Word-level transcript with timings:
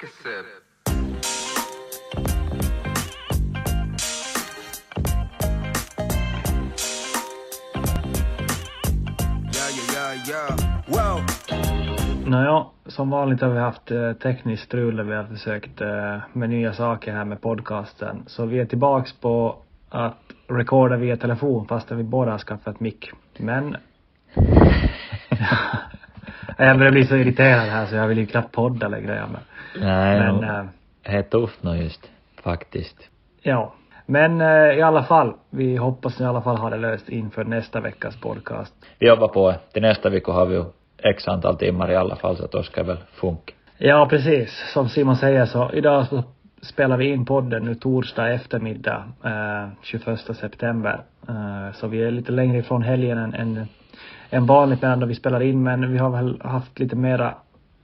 Take 0.00 0.10
a 0.10 0.16
sip. 0.22 0.46
Yeah, 9.54 9.70
yeah, 9.76 10.14
yeah, 10.28 10.28
yeah. 10.28 10.56
Wow. 10.86 11.26
Nåja, 12.26 12.66
som 12.86 13.10
vanligt 13.10 13.40
har 13.40 13.48
vi 13.48 13.58
haft 13.58 13.90
eh, 13.90 14.12
tekniskt 14.12 14.62
strul 14.62 14.96
där 14.96 15.04
vi 15.04 15.14
har 15.14 15.24
försökt 15.24 15.80
eh, 15.80 16.18
med 16.32 16.50
nya 16.50 16.72
saker 16.72 17.12
här 17.12 17.24
med 17.24 17.40
podcasten. 17.40 18.22
Så 18.26 18.46
vi 18.46 18.58
är 18.58 18.66
tillbaks 18.66 19.12
på 19.12 19.56
att 19.88 20.22
recorda 20.48 20.96
via 20.96 21.16
telefon 21.16 21.68
fastän 21.68 21.96
vi 21.96 22.04
båda 22.04 22.30
har 22.30 22.38
skaffat 22.38 22.80
mick. 22.80 23.10
Men 23.38 23.76
jag 26.58 26.78
börjar 26.78 26.92
bli 26.92 27.06
så 27.06 27.16
irriterad 27.16 27.68
här 27.68 27.86
så 27.86 27.94
jag 27.94 28.08
vill 28.08 28.18
ju 28.18 28.26
knappt 28.26 28.52
podda 28.52 28.88
längre. 28.88 29.26
Men, 29.32 29.40
Nej, 29.76 30.20
men 30.20 30.68
är 31.02 31.22
tufft 31.22 31.62
nog 31.62 31.76
just, 31.76 32.10
faktiskt. 32.42 33.10
ja. 33.42 33.74
Men 34.10 34.40
eh, 34.40 34.78
i 34.78 34.82
alla 34.82 35.02
fall, 35.02 35.34
vi 35.50 35.76
hoppas 35.76 36.20
i 36.20 36.24
alla 36.24 36.42
fall 36.42 36.56
ha 36.56 36.70
det 36.70 36.76
löst 36.76 37.08
inför 37.08 37.44
nästa 37.44 37.80
veckas 37.80 38.16
podcast. 38.16 38.74
Vi 38.98 39.06
jobbar 39.06 39.28
på 39.28 39.50
det. 39.50 39.58
Till 39.72 39.82
nästa 39.82 40.10
vecka 40.10 40.32
har 40.32 40.46
vi 40.46 40.54
ju 40.54 40.64
x 40.98 41.28
antal 41.28 41.56
timmar 41.56 41.90
i 41.90 41.96
alla 41.96 42.16
fall, 42.16 42.36
så 42.36 42.46
då 42.46 42.62
ska 42.62 42.82
väl 42.82 42.96
funka. 43.12 43.52
Ja, 43.78 44.06
precis. 44.10 44.70
Som 44.72 44.88
Simon 44.88 45.16
säger 45.16 45.46
så 45.46 45.70
idag 45.72 46.06
så 46.06 46.22
spelar 46.62 46.96
vi 46.96 47.06
in 47.06 47.24
podden 47.24 47.64
nu 47.64 47.74
torsdag 47.74 48.28
eftermiddag, 48.28 49.04
eh, 49.24 49.68
21 49.82 50.36
september. 50.36 51.00
Eh, 51.28 51.74
så 51.74 51.86
vi 51.86 52.02
är 52.02 52.10
lite 52.10 52.32
längre 52.32 52.58
ifrån 52.58 52.82
helgen 52.82 53.18
än, 53.18 53.34
än, 53.34 53.68
än 54.30 54.46
vanligt 54.46 54.82
medan 54.82 55.00
då 55.00 55.06
vi 55.06 55.14
spelar 55.14 55.40
in, 55.40 55.62
men 55.62 55.92
vi 55.92 55.98
har 55.98 56.10
väl 56.10 56.40
haft 56.44 56.78
lite 56.78 56.96
mera 56.96 57.34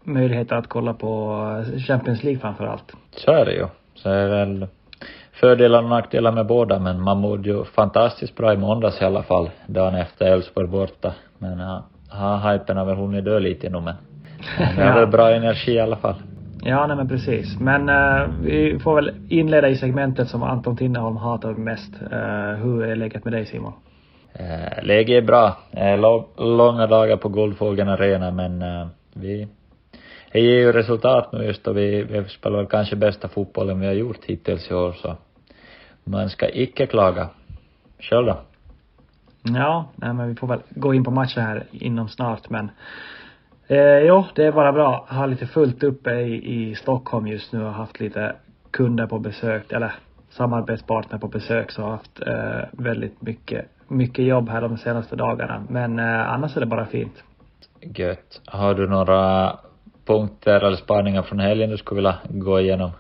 möjligheter 0.05 0.57
att 0.57 0.67
kolla 0.67 0.95
på 0.95 1.39
Champions 1.87 2.23
League 2.23 2.41
framför 2.41 2.67
allt. 2.67 2.93
Så 3.17 3.33
är 3.33 3.45
det 3.45 3.53
ju. 3.53 3.67
Så 3.95 4.11
är 4.11 4.29
väl 4.29 4.67
fördelar 5.33 5.83
och 5.83 5.89
nackdelar 5.89 6.33
med 6.33 6.47
båda, 6.47 6.79
men 6.79 7.01
man 7.01 7.19
mådde 7.19 7.49
ju 7.49 7.65
fantastiskt 7.65 8.37
bra 8.37 8.53
i 8.53 8.57
måndags 8.57 9.03
i 9.03 9.05
alla 9.05 9.23
fall, 9.23 9.51
dagen 9.67 9.95
efter 9.95 10.27
Elfsborg 10.27 10.69
borta. 10.69 11.15
Men 11.39 11.59
ja, 11.59 11.85
ha, 12.11 12.53
hypen 12.53 12.77
har 12.77 12.85
väl 12.85 12.97
hunnit 12.97 13.25
dö 13.25 13.39
lite 13.39 13.71
nu 13.71 13.81
men, 13.81 13.95
det 14.77 14.83
är 14.83 14.95
väl 14.95 15.07
bra 15.07 15.31
energi 15.31 15.73
i 15.73 15.81
alla 15.81 15.97
fall. 15.97 16.15
Ja, 16.63 16.87
nej 16.87 16.97
men 16.97 17.09
precis. 17.09 17.61
Men 17.61 17.89
eh, 17.89 18.29
vi 18.43 18.79
får 18.79 18.95
väl 18.95 19.13
inleda 19.29 19.69
i 19.69 19.77
segmentet 19.77 20.29
som 20.29 20.43
Anton 20.43 20.77
Tinnerholm 20.77 21.17
hatar 21.17 21.53
mest. 21.53 21.93
Eh, 22.13 22.63
hur 22.63 22.85
är 22.85 22.97
läget 22.97 23.25
med 23.25 23.33
dig 23.33 23.47
Simon? 23.47 23.73
Eh, 24.33 24.85
läget 24.85 25.23
är 25.23 25.27
bra. 25.27 25.57
Lång, 25.99 26.25
långa 26.57 26.87
dagar 26.87 27.17
på 27.17 27.29
Guldfågeln 27.29 27.89
Arena 27.89 28.31
men 28.31 28.65
vi, 29.13 29.49
det 30.35 30.41
ger 30.41 30.59
ju 30.59 30.73
resultat 30.73 31.33
nu 31.33 31.45
just 31.45 31.67
och 31.67 31.77
vi, 31.77 32.03
vi 32.03 32.25
spelar 32.25 32.57
väl 32.57 32.67
kanske 32.67 32.97
bästa 32.97 33.29
fotbollen 33.29 33.81
vi 33.81 33.87
har 33.87 33.93
gjort 33.93 34.25
hittills 34.25 34.71
i 34.71 34.75
år 34.75 34.93
så 34.93 35.17
man 36.05 36.31
ska 36.31 36.49
icke 36.49 36.87
klaga. 36.87 37.29
Själv 37.99 38.27
då? 38.27 38.41
Ja, 39.43 39.89
nej 39.97 40.15
men 40.15 40.29
vi 40.29 40.35
får 40.35 40.47
väl 40.47 40.61
gå 40.71 40.95
in 40.95 41.05
på 41.05 41.11
matchen 41.11 41.43
här 41.43 41.65
inom 41.71 42.09
snart 42.09 42.51
men 42.51 42.71
eh, 43.67 43.99
jo, 43.99 44.25
det 44.35 44.45
är 44.45 44.53
bara 44.53 44.73
bra. 44.73 45.07
Jag 45.09 45.17
har 45.17 45.27
lite 45.27 45.47
fullt 45.47 45.83
uppe 45.83 46.11
i, 46.11 46.71
i 46.71 46.75
Stockholm 46.75 47.27
just 47.27 47.53
nu 47.53 47.65
och 47.65 47.73
haft 47.73 48.01
lite 48.01 48.37
kunder 48.71 49.07
på 49.07 49.19
besök 49.19 49.73
eller 49.73 49.95
samarbetspartner 50.31 51.19
på 51.19 51.29
besök 51.29 51.71
så 51.71 51.83
har 51.83 51.91
haft 51.91 52.23
eh, 52.27 52.69
väldigt 52.73 53.23
mycket, 53.23 53.67
mycket 53.89 54.25
jobb 54.25 54.49
här 54.49 54.61
de 54.61 54.79
senaste 54.79 55.17
dagarna. 55.17 55.63
Men 55.69 55.99
eh, 55.99 56.33
annars 56.33 56.57
är 56.57 56.61
det 56.61 56.67
bara 56.67 56.87
fint. 56.87 57.25
Gött. 57.81 58.41
Har 58.47 58.75
du 58.75 58.89
några 58.89 59.53
punkter 60.07 60.61
eller 60.61 60.77
spaningar 60.77 61.23
från 61.23 61.41
helgen 61.41 61.71
du 61.71 61.77
skulle 61.77 61.99
vilja 61.99 62.19
gå 62.29 62.61
igenom? 62.61 62.91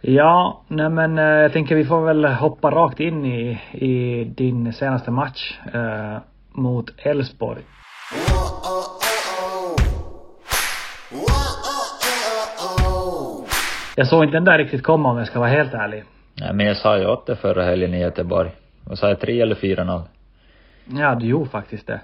Ja, 0.00 0.62
nej 0.68 0.88
men 0.88 1.18
eh, 1.18 1.24
jag 1.24 1.52
tänker 1.52 1.76
vi 1.76 1.84
får 1.84 2.00
väl 2.00 2.24
hoppa 2.24 2.70
rakt 2.70 3.00
in 3.00 3.24
i, 3.24 3.60
i 3.72 4.24
din 4.24 4.72
senaste 4.72 5.10
match 5.10 5.58
eh, 5.74 6.18
mot 6.52 6.90
Elfsborg. 6.98 7.62
Jag 13.96 14.06
såg 14.06 14.24
inte 14.24 14.36
den 14.36 14.44
där 14.44 14.58
riktigt 14.58 14.82
komma 14.82 15.10
om 15.10 15.18
jag 15.18 15.26
ska 15.26 15.38
vara 15.38 15.50
helt 15.50 15.74
ärlig. 15.74 16.04
Nej 16.40 16.54
men 16.54 16.66
jag 16.66 16.76
sa 16.76 16.98
ju 16.98 17.06
åt 17.06 17.26
det 17.26 17.36
förra 17.36 17.64
helgen 17.64 17.94
i 17.94 18.00
Göteborg. 18.00 18.50
Vad 18.84 18.98
sa 18.98 19.08
jag, 19.08 19.20
3 19.20 19.40
eller 19.40 19.54
4-0? 19.54 20.02
Ja, 20.84 21.14
du 21.14 21.26
gjorde 21.26 21.50
faktiskt 21.50 21.86
det. 21.86 22.00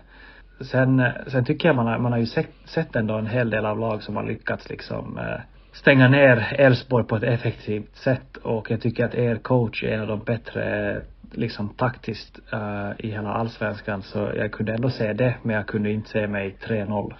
Sen, 0.60 1.00
eh, 1.00 1.12
sen 1.26 1.44
tycker 1.44 1.68
jag 1.68 1.76
man 1.76 1.86
har, 1.86 1.98
man 1.98 2.12
har 2.12 2.18
ju 2.18 2.26
sett, 2.26 2.50
sett 2.64 2.96
ändå 2.96 3.14
en 3.14 3.26
hel 3.26 3.50
del 3.50 3.66
av 3.66 3.78
lag 3.78 4.02
som 4.02 4.16
har 4.16 4.24
lyckats 4.24 4.68
liksom 4.70 5.18
eh, 5.18 5.40
stänga 5.72 6.08
ner 6.08 6.56
Elfsborg 6.58 7.04
på 7.04 7.16
ett 7.16 7.22
effektivt 7.22 7.96
sätt 7.96 8.36
och 8.36 8.70
jag 8.70 8.80
tycker 8.80 9.04
att 9.04 9.14
er 9.14 9.36
coach 9.36 9.84
är 9.84 9.92
en 9.92 10.00
av 10.00 10.06
de 10.06 10.24
bättre 10.24 10.90
eh, 10.90 11.02
liksom 11.32 11.68
taktiskt 11.68 12.38
uh, 12.52 12.90
i 12.98 13.10
hela 13.10 13.28
allsvenskan 13.28 14.02
så 14.02 14.30
jag 14.36 14.52
kunde 14.52 14.72
ändå 14.72 14.90
se 14.90 15.12
det 15.12 15.34
men 15.42 15.56
jag 15.56 15.66
kunde 15.66 15.90
inte 15.90 16.10
se 16.10 16.26
mig 16.26 16.56
3-0. 16.66 17.12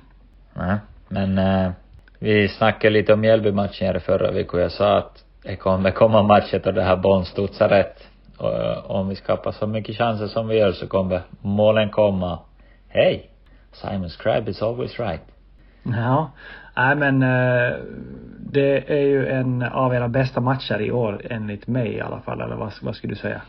Nej, 0.54 0.76
men 1.08 1.38
uh, 1.38 1.70
vi 2.18 2.48
snackade 2.48 2.92
lite 2.92 3.12
om 3.12 3.20
Mjällby-matchen 3.20 3.86
här 3.86 3.96
i 3.96 4.00
förra 4.00 4.30
veckan 4.30 4.54
och 4.54 4.64
jag 4.64 4.72
sa 4.72 4.98
att 4.98 5.24
det 5.42 5.56
kommer 5.56 5.90
komma 5.90 6.22
matcher 6.22 6.60
då 6.64 6.72
det 6.72 6.82
här 6.82 6.96
bollen 6.96 7.24
studsar 7.24 7.68
rätt. 7.68 8.08
Och 8.38 8.52
uh, 8.52 8.90
om 8.90 9.08
vi 9.08 9.14
skapar 9.14 9.52
så 9.52 9.66
mycket 9.66 9.96
chanser 9.96 10.26
som 10.26 10.48
vi 10.48 10.58
gör 10.58 10.72
så 10.72 10.86
kommer 10.86 11.22
målen 11.40 11.90
komma. 11.90 12.38
Hej! 12.88 13.30
Simon 13.72 14.10
Scribe 14.10 14.50
is 14.50 14.62
always 14.62 14.98
right. 14.98 15.22
Ja, 15.82 16.30
nej 16.76 16.96
men 16.96 17.22
eh, 17.22 17.76
det 18.52 18.90
är 18.90 19.06
ju 19.06 19.28
en 19.28 19.62
av 19.62 19.94
era 19.94 20.08
bästa 20.08 20.40
matcher 20.40 20.80
i 20.80 20.90
år 20.90 21.20
enligt 21.30 21.66
mig 21.66 21.94
i 21.94 22.00
alla 22.00 22.20
fall 22.20 22.40
eller 22.40 22.56
vad, 22.56 22.72
vad 22.82 22.96
skulle 22.96 23.12
du 23.12 23.18
säga? 23.18 23.42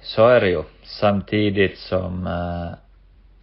Så 0.00 0.28
är 0.28 0.40
det 0.40 0.48
ju. 0.48 0.62
Samtidigt 0.82 1.78
som, 1.78 2.26
eh, 2.26 2.78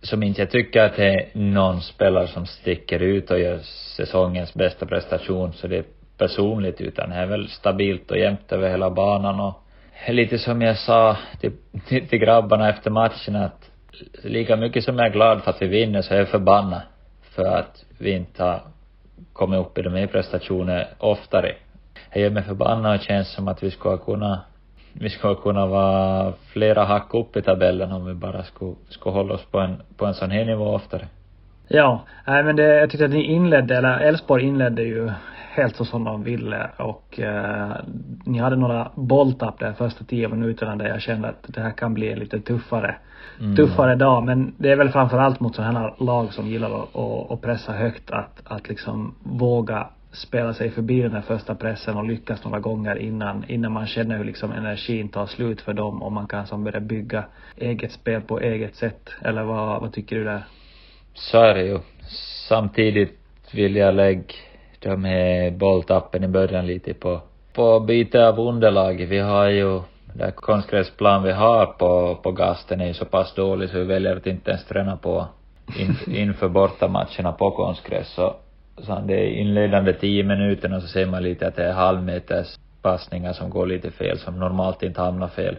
som 0.02 0.24
inte 0.24 0.42
jag 0.42 0.52
tycker 0.52 0.84
att 0.84 0.96
det 0.96 1.14
är 1.14 1.30
någon 1.34 1.82
spelare 1.82 2.28
som 2.28 2.46
sticker 2.46 3.00
ut 3.00 3.32
och 3.32 3.40
gör 3.40 3.60
säsongens 3.98 4.54
bästa 4.54 4.86
prestation 4.86 5.54
så 5.54 5.68
det 5.68 5.78
är 5.78 5.86
personligt 6.18 6.82
utan 6.82 7.10
det 7.10 7.16
är 7.16 7.26
väl 7.26 7.48
stabilt 7.48 8.12
och 8.12 8.18
jämnt 8.18 8.52
över 8.52 8.70
hela 8.70 8.90
banan 8.90 9.40
och 9.40 9.64
lite 10.08 10.38
som 10.38 10.62
jag 10.62 10.78
sa 10.78 11.18
till, 11.40 11.52
till, 11.88 12.08
till 12.10 12.20
grabbarna 12.20 12.70
efter 12.70 12.92
matchen 12.92 13.36
att 13.36 13.69
lika 14.24 14.56
mycket 14.56 14.84
som 14.84 14.98
jag 14.98 15.08
är 15.08 15.14
glad 15.14 15.44
för 15.44 15.52
att 15.52 15.62
vi 15.62 15.68
vinner 15.68 16.02
så 16.02 16.14
är 16.14 16.18
jag 16.18 16.30
förbannad. 16.30 16.82
för 17.36 17.46
att 17.46 17.86
vi 17.98 18.12
inte 18.12 18.44
har 18.44 18.62
kommit 19.34 19.60
upp 19.60 19.78
i 19.78 19.82
de 19.82 19.94
här 19.94 20.08
prestationerna 20.08 20.86
oftare. 20.98 21.56
Det 22.14 22.20
gör 22.20 22.30
mig 22.30 22.44
förbannad 22.44 22.96
och 22.96 23.02
känns 23.02 23.34
som 23.34 23.48
att 23.48 23.64
vi 23.64 23.72
skulle 23.72 23.98
kunna 23.98 24.42
vi 24.94 25.10
skulle 25.10 25.36
kunna 25.36 25.66
vara 25.66 26.34
flera 26.54 26.84
hack 26.84 27.14
upp 27.14 27.38
i 27.38 27.42
tabellen 27.42 27.92
om 27.92 28.06
vi 28.06 28.14
bara 28.14 28.44
skulle, 28.44 28.76
skulle 28.90 29.14
hålla 29.14 29.34
oss 29.34 29.46
på 29.46 29.60
en, 29.60 29.82
på 29.98 30.06
en 30.06 30.14
sån 30.14 30.32
här 30.32 30.46
nivå 30.46 30.66
oftare. 30.66 31.08
Ja, 31.68 32.04
nej 32.28 32.44
men 32.44 32.56
det, 32.56 32.64
jag 32.64 32.90
tyckte 32.90 33.06
att 33.06 33.12
ni 33.12 33.24
inledde, 33.24 33.78
eller 33.78 34.00
Elfsborg 34.00 34.44
inledde 34.44 34.84
ju 34.84 35.12
helt 35.52 35.76
så 35.76 35.86
som 35.86 36.04
de 36.04 36.24
ville 36.24 36.70
och 36.78 37.20
eh, 37.20 37.72
ni 38.26 38.40
hade 38.40 38.56
några 38.56 38.92
bolltapp 38.96 39.60
där 39.60 39.74
första 39.74 40.04
tio 40.04 40.28
minuterna 40.28 40.76
där 40.76 40.88
jag 40.88 41.02
kände 41.02 41.28
att 41.28 41.44
det 41.48 41.62
här 41.62 41.72
kan 41.72 41.94
bli 41.94 42.16
lite 42.16 42.40
tuffare, 42.40 42.96
mm. 43.40 43.56
tuffare 43.56 43.96
dag. 43.96 44.24
Men 44.24 44.54
det 44.58 44.72
är 44.72 44.76
väl 44.76 44.90
framförallt 44.90 45.40
mot 45.40 45.56
sådana 45.56 45.80
här 45.80 45.94
lag 45.98 46.34
som 46.34 46.48
gillar 46.48 46.84
att, 46.84 46.96
att, 46.96 47.32
att 47.32 47.42
pressa 47.42 47.72
högt 47.72 48.12
att, 48.12 48.42
att 48.44 48.70
liksom 48.70 49.16
våga 49.24 49.88
spela 50.12 50.54
sig 50.54 50.72
förbi 50.72 51.02
den 51.02 51.14
här 51.14 51.22
första 51.22 51.56
pressen 51.56 51.98
och 51.98 52.06
lyckas 52.06 52.44
några 52.44 52.60
gånger 52.60 52.96
innan, 52.96 53.46
innan 53.48 53.72
man 53.72 53.88
känner 53.88 54.18
hur 54.18 54.24
liksom 54.24 54.52
energin 54.52 55.10
tar 55.10 55.26
slut 55.26 55.62
för 55.62 55.74
dem 55.74 56.04
och 56.04 56.12
man 56.12 56.28
kan 56.28 56.48
som 56.48 56.64
börja 56.64 56.80
bygga 56.80 57.24
eget 57.58 57.92
spel 57.92 58.22
på 58.22 58.40
eget 58.40 58.76
sätt. 58.76 59.10
Eller 59.22 59.44
vad, 59.44 59.82
vad 59.82 59.94
tycker 59.94 60.16
du 60.16 60.24
där? 60.24 60.44
Så 61.14 61.38
är 61.38 61.54
det 61.54 61.64
ju. 61.64 61.80
Samtidigt 62.48 63.20
vill 63.54 63.76
jag 63.76 63.96
lägga 63.96 64.24
de 64.80 65.04
här 65.04 65.52
bolltappen 65.52 66.24
i 66.24 66.28
början 66.28 66.68
lite 66.68 66.94
på, 66.94 67.22
på 67.54 67.80
byte 67.80 68.28
av 68.28 68.40
underlag. 68.40 69.06
Vi 69.10 69.20
har 69.20 69.50
ju, 69.50 69.82
den 70.14 70.32
konstgräsplan 70.32 71.24
vi 71.24 71.32
har 71.32 71.66
på, 71.66 72.16
på 72.24 72.32
gasten 72.32 72.82
är 72.82 72.88
ju 72.88 72.94
så 72.94 73.06
pass 73.06 73.34
dålig 73.34 73.70
så 73.70 73.78
vi 73.78 73.84
väljer 73.84 74.16
att 74.16 74.28
inte 74.28 74.52
ens 74.52 74.66
träna 74.66 74.98
på 74.98 75.28
in, 75.78 75.96
inför 76.16 76.50
bortamatcherna 76.50 77.32
på 77.32 77.52
konstgräs. 77.52 78.08
Så, 78.08 78.36
så 78.78 79.00
det 79.06 79.14
är 79.14 79.28
inledande 79.28 79.94
tio 79.94 80.24
minuterna 80.24 80.82
så 80.82 80.88
ser 80.88 81.06
man 81.06 81.24
lite 81.24 81.48
att 81.48 81.56
det 81.56 81.64
är 81.64 81.74
halvmeters 81.74 82.58
passningar 82.82 83.34
som 83.34 83.50
går 83.50 83.68
lite 83.68 83.92
fel, 83.92 84.20
som 84.20 84.40
normalt 84.40 84.84
inte 84.84 85.02
hamnar 85.02 85.28
fel. 85.28 85.58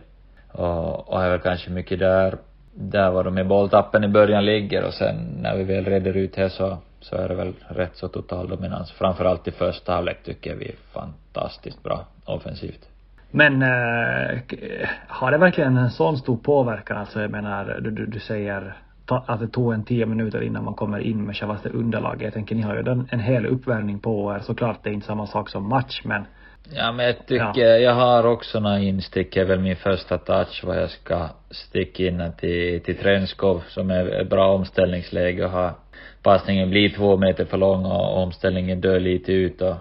Och, 0.53 1.09
och 1.09 1.23
är 1.23 1.31
väl 1.31 1.41
kanske 1.41 1.71
mycket 1.71 1.99
där, 1.99 2.39
där 2.75 3.11
var 3.11 3.25
de 3.25 3.39
i 3.39 3.45
bolltappen 3.45 4.05
i 4.05 4.09
början 4.09 4.45
ligger 4.45 4.85
och 4.85 4.95
sen 4.95 5.17
när 5.43 5.57
vi 5.57 5.65
väl 5.65 5.85
reder 5.85 6.17
ut 6.17 6.35
det 6.35 6.51
så 6.51 6.79
så 7.01 7.17
är 7.17 7.29
det 7.29 7.35
väl 7.35 7.55
rätt 7.69 7.97
så 7.97 8.09
total 8.09 8.49
dominans. 8.49 8.93
Framförallt 8.93 9.49
i 9.49 9.51
första 9.51 9.93
halvlek 9.93 10.23
tycker 10.23 10.51
jag 10.51 10.57
vi 10.57 10.69
är 10.69 10.77
fantastiskt 10.93 11.83
bra 11.83 12.07
offensivt. 12.25 12.90
Men 13.31 13.63
äh, 13.63 14.39
har 15.09 15.31
det 15.31 15.39
verkligen 15.39 15.77
en 15.77 15.91
sån 15.91 16.19
stor 16.19 16.37
påverkan? 16.37 16.97
Alltså 16.97 17.21
jag 17.21 17.31
menar, 17.31 17.81
du, 17.81 17.91
du, 17.91 18.07
du 18.07 18.21
säger 18.21 18.77
att 19.27 19.41
det 19.41 19.49
tog 19.49 19.73
en 19.73 19.85
tio 19.85 20.07
minuter 20.07 20.43
innan 20.43 20.65
man 20.65 20.75
kommer 20.75 20.99
in 20.99 21.27
med 21.27 21.37
självaste 21.37 21.69
underlaget. 21.69 22.23
Jag 22.23 22.33
tänker 22.33 22.55
ni 22.55 22.63
har 22.63 22.75
ju 22.75 22.91
en, 22.91 23.09
en 23.11 23.21
hel 23.21 23.47
uppvärmning 23.47 23.99
på 23.99 24.35
er. 24.35 24.39
Såklart 24.39 24.79
det 24.83 24.91
är 24.91 24.95
inte 24.95 25.07
samma 25.07 25.27
sak 25.27 25.49
som 25.49 25.69
match 25.69 26.01
men 26.05 26.25
Ja 26.73 26.93
men 26.93 27.07
jag 27.07 27.27
tycker, 27.27 27.53
ja. 27.55 27.77
jag 27.77 27.95
har 27.95 28.27
också 28.27 28.61
några 28.61 28.79
instick, 28.79 29.37
är 29.37 29.45
väl 29.45 29.61
min 29.61 29.77
första 29.77 30.19
touch 30.19 30.65
vad 30.65 30.77
jag 30.77 30.91
ska 30.91 31.29
sticka 31.51 32.03
in 32.03 32.33
till, 32.41 32.81
till 32.81 32.97
Trenskov 32.97 33.63
som 33.69 33.91
är 33.91 34.21
ett 34.21 34.31
bra 34.31 34.55
omställningsläge 34.55 35.45
och 35.45 35.51
ha 35.51 35.79
passningen 36.23 36.71
blir 36.71 36.89
två 36.89 37.17
meter 37.17 37.45
för 37.45 37.57
lång 37.57 37.85
och 37.85 38.23
omställningen 38.23 38.81
dör 38.81 39.01
lite 39.01 39.33
ut 39.33 39.63
och 39.63 39.77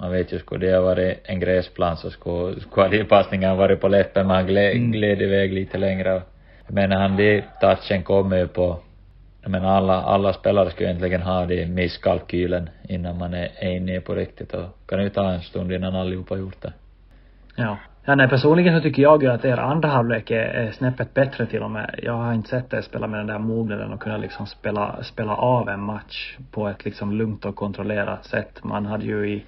man 0.00 0.12
vet 0.12 0.32
ju, 0.32 0.38
skulle 0.38 0.66
det 0.66 0.76
ha 0.76 0.82
varit 0.82 1.20
en 1.24 1.40
gräsplan 1.40 1.96
så 1.96 2.10
skulle, 2.10 2.60
skulle 2.60 2.88
de 2.88 3.04
passningen 3.04 3.56
varit 3.56 3.80
på 3.80 3.88
läppen, 3.88 4.26
man 4.26 4.46
gled, 4.46 4.76
mm. 4.76 4.92
gled 4.92 5.22
iväg 5.22 5.52
lite 5.52 5.78
längre. 5.78 6.22
Jag 6.66 6.74
menar, 6.74 6.96
han, 6.96 7.16
det 7.16 7.44
touchen 7.60 8.02
kommer 8.02 8.36
ju 8.36 8.48
på, 8.48 8.78
jag 9.42 9.50
menar 9.50 9.68
alla, 9.68 10.02
alla 10.02 10.32
spelare 10.32 10.70
skulle 10.70 10.88
egentligen 10.88 11.22
ha 11.22 11.46
det 11.46 11.66
misskalkylen 11.66 12.70
innan 12.88 13.18
man 13.18 13.34
är, 13.34 13.50
är 13.58 13.76
inne 13.76 14.00
på 14.00 14.14
riktigt 14.14 14.54
och 14.54 14.88
kan 14.88 15.02
ju 15.02 15.08
ta 15.08 15.30
en 15.32 15.42
stund 15.42 15.72
innan 15.72 15.94
allihopa 15.94 16.36
gjort 16.36 16.62
det. 16.62 16.72
Ja. 17.56 17.78
Ja, 18.08 18.14
nej, 18.14 18.28
personligen 18.28 18.76
så 18.76 18.82
tycker 18.82 19.02
jag 19.02 19.22
ju 19.22 19.30
att 19.30 19.44
er 19.44 19.56
andra 19.56 19.88
halvlek 19.88 20.30
är, 20.30 20.36
är 20.36 20.70
snäppet 20.70 21.14
bättre 21.14 21.46
till 21.46 21.62
och 21.62 21.70
med. 21.70 22.00
Jag 22.02 22.12
har 22.12 22.34
inte 22.34 22.48
sett 22.48 22.72
er 22.72 22.80
spela 22.80 23.06
med 23.06 23.20
den 23.20 23.26
där 23.26 23.38
mognaden 23.38 23.92
och 23.92 24.00
kunna 24.00 24.16
liksom 24.16 24.46
spela, 24.46 25.02
spela 25.02 25.36
av 25.36 25.68
en 25.68 25.80
match 25.80 26.36
på 26.50 26.68
ett 26.68 26.84
liksom 26.84 27.12
lugnt 27.12 27.44
och 27.44 27.56
kontrollerat 27.56 28.24
sätt. 28.24 28.64
Man 28.64 28.86
hade 28.86 29.04
ju 29.04 29.28
i, 29.28 29.44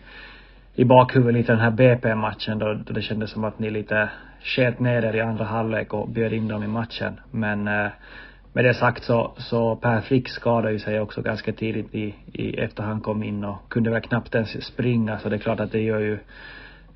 i 0.75 0.85
bakhuvudet 0.85 1.35
lite 1.35 1.53
den 1.53 1.61
här 1.61 1.71
BP-matchen 1.71 2.59
då, 2.59 2.75
då 2.75 2.93
det 2.93 3.03
kändes 3.03 3.31
som 3.31 3.45
att 3.45 3.59
ni 3.59 3.71
lite 3.71 4.09
sket 4.43 4.81
ner 4.81 5.05
er 5.05 5.17
i 5.17 5.21
andra 5.21 5.45
halvlek 5.45 5.95
och 5.95 6.09
bjöd 6.09 6.33
in 6.33 6.49
dem 6.49 6.63
i 6.63 6.67
matchen. 6.67 7.21
Men 7.31 7.69
eh, 7.69 7.91
med 8.53 8.65
det 8.65 8.75
sagt 8.75 9.05
så, 9.05 9.33
så 9.37 9.77
Per 9.77 10.01
Frick 10.01 10.29
skadade 10.29 10.73
ju 10.73 10.79
sig 10.79 11.01
också 11.01 11.23
ganska 11.23 11.53
tidigt 11.53 11.95
i, 11.95 12.15
i 12.33 12.55
efter 12.55 12.83
han 12.83 13.01
kom 13.01 13.23
in 13.23 13.45
och 13.45 13.69
kunde 13.69 13.91
väl 13.91 14.01
knappt 14.01 14.35
ens 14.35 14.65
springa 14.65 15.19
så 15.19 15.29
det 15.29 15.37
är 15.37 15.41
klart 15.41 15.61
att 15.61 15.73
det 15.73 15.81
gör 15.81 15.99
ju 16.01 16.19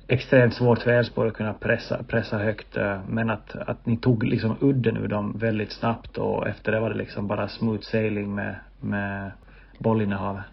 extremt 0.07 0.53
svårt 0.53 0.79
för 0.79 0.91
Elfsborg 0.91 1.29
att 1.29 1.35
kunna 1.35 1.53
pressa, 1.53 2.03
pressa 2.03 2.37
högt. 2.37 2.77
Eh, 2.77 2.99
men 3.07 3.29
att, 3.29 3.55
att 3.55 3.85
ni 3.85 3.97
tog 3.97 4.23
liksom 4.23 4.57
udden 4.61 4.97
ur 4.97 5.07
dem 5.07 5.37
väldigt 5.37 5.71
snabbt 5.71 6.17
och 6.17 6.47
efter 6.47 6.71
det 6.71 6.79
var 6.79 6.89
det 6.89 6.97
liksom 6.97 7.27
bara 7.27 7.47
smooth 7.47 7.81
sailing 7.81 8.35
med, 8.35 8.55
med 8.81 9.31
bollinnehavet. 9.77 10.43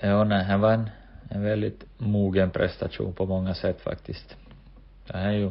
Ja, 0.00 0.24
nej, 0.24 0.44
han 0.44 0.60
var 0.60 0.72
en, 0.72 0.90
en 1.30 1.42
väldigt 1.42 1.84
mogen 1.98 2.50
prestation 2.50 3.12
på 3.12 3.26
många 3.26 3.54
sätt 3.54 3.80
faktiskt. 3.80 4.36
Det 5.06 5.18
här 5.18 5.28
är 5.28 5.32
ju 5.32 5.50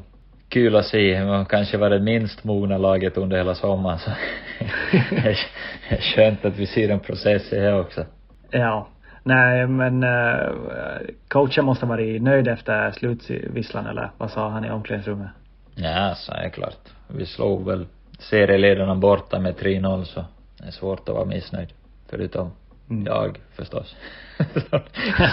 kul 0.49 0.75
att 0.75 0.85
se. 0.85 1.25
Man 1.25 1.45
kanske 1.45 1.77
var 1.77 1.89
det 1.89 1.99
minst 1.99 2.43
mogna 2.43 2.77
laget 2.77 3.17
under 3.17 3.37
hela 3.37 3.55
sommaren 3.55 3.99
så 3.99 4.11
det 5.11 5.35
är 5.89 6.01
skönt 6.15 6.45
att 6.45 6.57
vi 6.57 6.67
ser 6.67 6.89
en 6.89 6.99
process 6.99 7.53
i 7.53 7.55
det 7.55 7.73
också. 7.73 8.05
Ja, 8.51 8.87
Nej, 9.23 9.67
men 9.67 10.03
uh, 10.03 10.51
coachen 11.27 11.65
måste 11.65 11.85
ha 11.85 11.89
varit 11.89 12.21
nöjd 12.21 12.47
efter 12.47 12.91
slutvisslan 12.91 13.87
eller 13.87 14.11
vad 14.17 14.31
sa 14.31 14.49
han 14.49 14.65
i 14.65 14.71
omklädningsrummet? 14.71 15.29
Ja, 15.75 16.13
så 16.15 16.31
är 16.31 16.43
det 16.43 16.49
klart. 16.49 16.89
Vi 17.07 17.25
slog 17.25 17.65
väl 17.65 17.85
serieledarna 18.19 18.95
borta 18.95 19.39
med 19.39 19.55
3-0 19.55 20.03
så 20.03 20.25
det 20.57 20.67
är 20.67 20.71
svårt 20.71 21.09
att 21.09 21.15
vara 21.15 21.25
missnöjd. 21.25 21.69
Förutom. 22.09 22.51
Jag 22.89 23.39
förstås. 23.55 23.95
ja, 24.71 24.81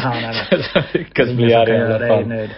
nej, 0.04 0.46
nej. 0.50 0.62
Som 0.72 0.82
lyckas 0.92 1.32
bli 1.32 1.54
arg 1.54 1.70
i 1.70 1.82
alla 1.82 2.08
fall. 2.08 2.48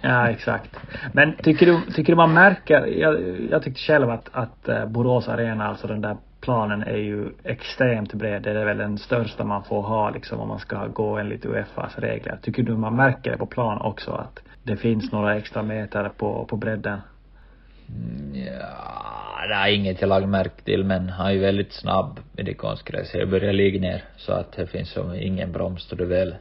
Ja, 0.00 0.30
exakt. 0.30 0.76
Men 1.12 1.36
tycker 1.36 1.66
du, 1.66 1.80
tycker 1.94 2.12
du 2.12 2.16
man 2.16 2.34
märker, 2.34 2.86
jag, 2.86 3.20
jag 3.50 3.62
tyckte 3.62 3.80
själv 3.80 4.10
att, 4.10 4.28
att 4.32 4.68
eh, 4.68 4.86
Borås 4.86 5.28
Arena, 5.28 5.66
alltså 5.66 5.86
den 5.86 6.00
där 6.00 6.16
planen 6.40 6.82
är 6.82 6.96
ju 6.96 7.28
extremt 7.44 8.14
bred. 8.14 8.42
Det 8.42 8.50
är 8.50 8.64
väl 8.64 8.78
den 8.78 8.98
största 8.98 9.44
man 9.44 9.64
får 9.64 9.82
ha 9.82 10.10
liksom 10.10 10.40
om 10.40 10.48
man 10.48 10.58
ska 10.58 10.86
gå 10.86 11.18
enligt 11.18 11.46
Uefas 11.46 11.98
regler. 11.98 12.38
Tycker 12.42 12.62
du 12.62 12.76
man 12.76 12.96
märker 12.96 13.30
det 13.30 13.38
på 13.38 13.46
plan 13.46 13.80
också 13.80 14.10
att 14.10 14.42
det 14.62 14.76
finns 14.76 15.12
några 15.12 15.36
extra 15.36 15.62
meter 15.62 16.08
på, 16.08 16.44
på 16.44 16.56
bredden? 16.56 17.00
Mm, 17.88 18.46
ja, 18.60 19.46
det 19.48 19.54
är 19.54 19.68
inget 19.68 20.00
jag 20.00 20.08
lagt 20.08 20.28
märke 20.28 20.62
till 20.64 20.84
men 20.84 21.08
han 21.08 21.30
är 21.30 21.38
väldigt 21.38 21.72
snabb 21.72 22.20
med 22.32 22.44
det 22.44 22.54
konstgräs. 22.54 23.12
Det 23.12 23.26
börjar 23.26 23.52
ligga 23.52 23.80
ner 23.80 24.02
så 24.16 24.32
att 24.32 24.52
det 24.52 24.66
finns 24.66 24.90
som 24.90 25.14
ingen 25.14 25.52
broms 25.52 25.88
då 25.88 25.96
du 25.96 26.06
väl 26.06 26.34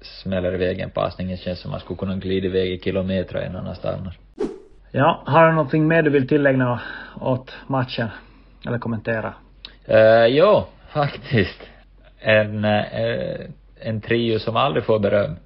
smäller 0.00 0.54
iväg 0.54 0.80
en 0.80 0.90
passning. 0.90 1.28
Det 1.28 1.36
känns 1.36 1.60
som 1.60 1.70
man 1.70 1.80
skulle 1.80 1.98
kunna 1.98 2.16
glida 2.16 2.46
iväg 2.46 2.72
i 2.72 2.78
kilometer 2.78 3.46
innan 3.46 3.66
han 3.66 3.74
stannar. 3.74 4.18
Ja, 4.92 5.22
har 5.26 5.46
du 5.46 5.52
någonting 5.52 5.88
mer 5.88 6.02
du 6.02 6.10
vill 6.10 6.28
tillägna 6.28 6.80
åt 7.20 7.52
matchen? 7.66 8.08
Eller 8.66 8.78
kommentera? 8.78 9.34
Uh, 9.90 10.26
jo, 10.26 10.64
faktiskt. 10.88 11.60
En, 12.18 12.64
uh, 12.64 13.40
en 13.80 14.00
trio 14.00 14.38
som 14.38 14.56
aldrig 14.56 14.84
får 14.84 14.98
beröm. 14.98 15.36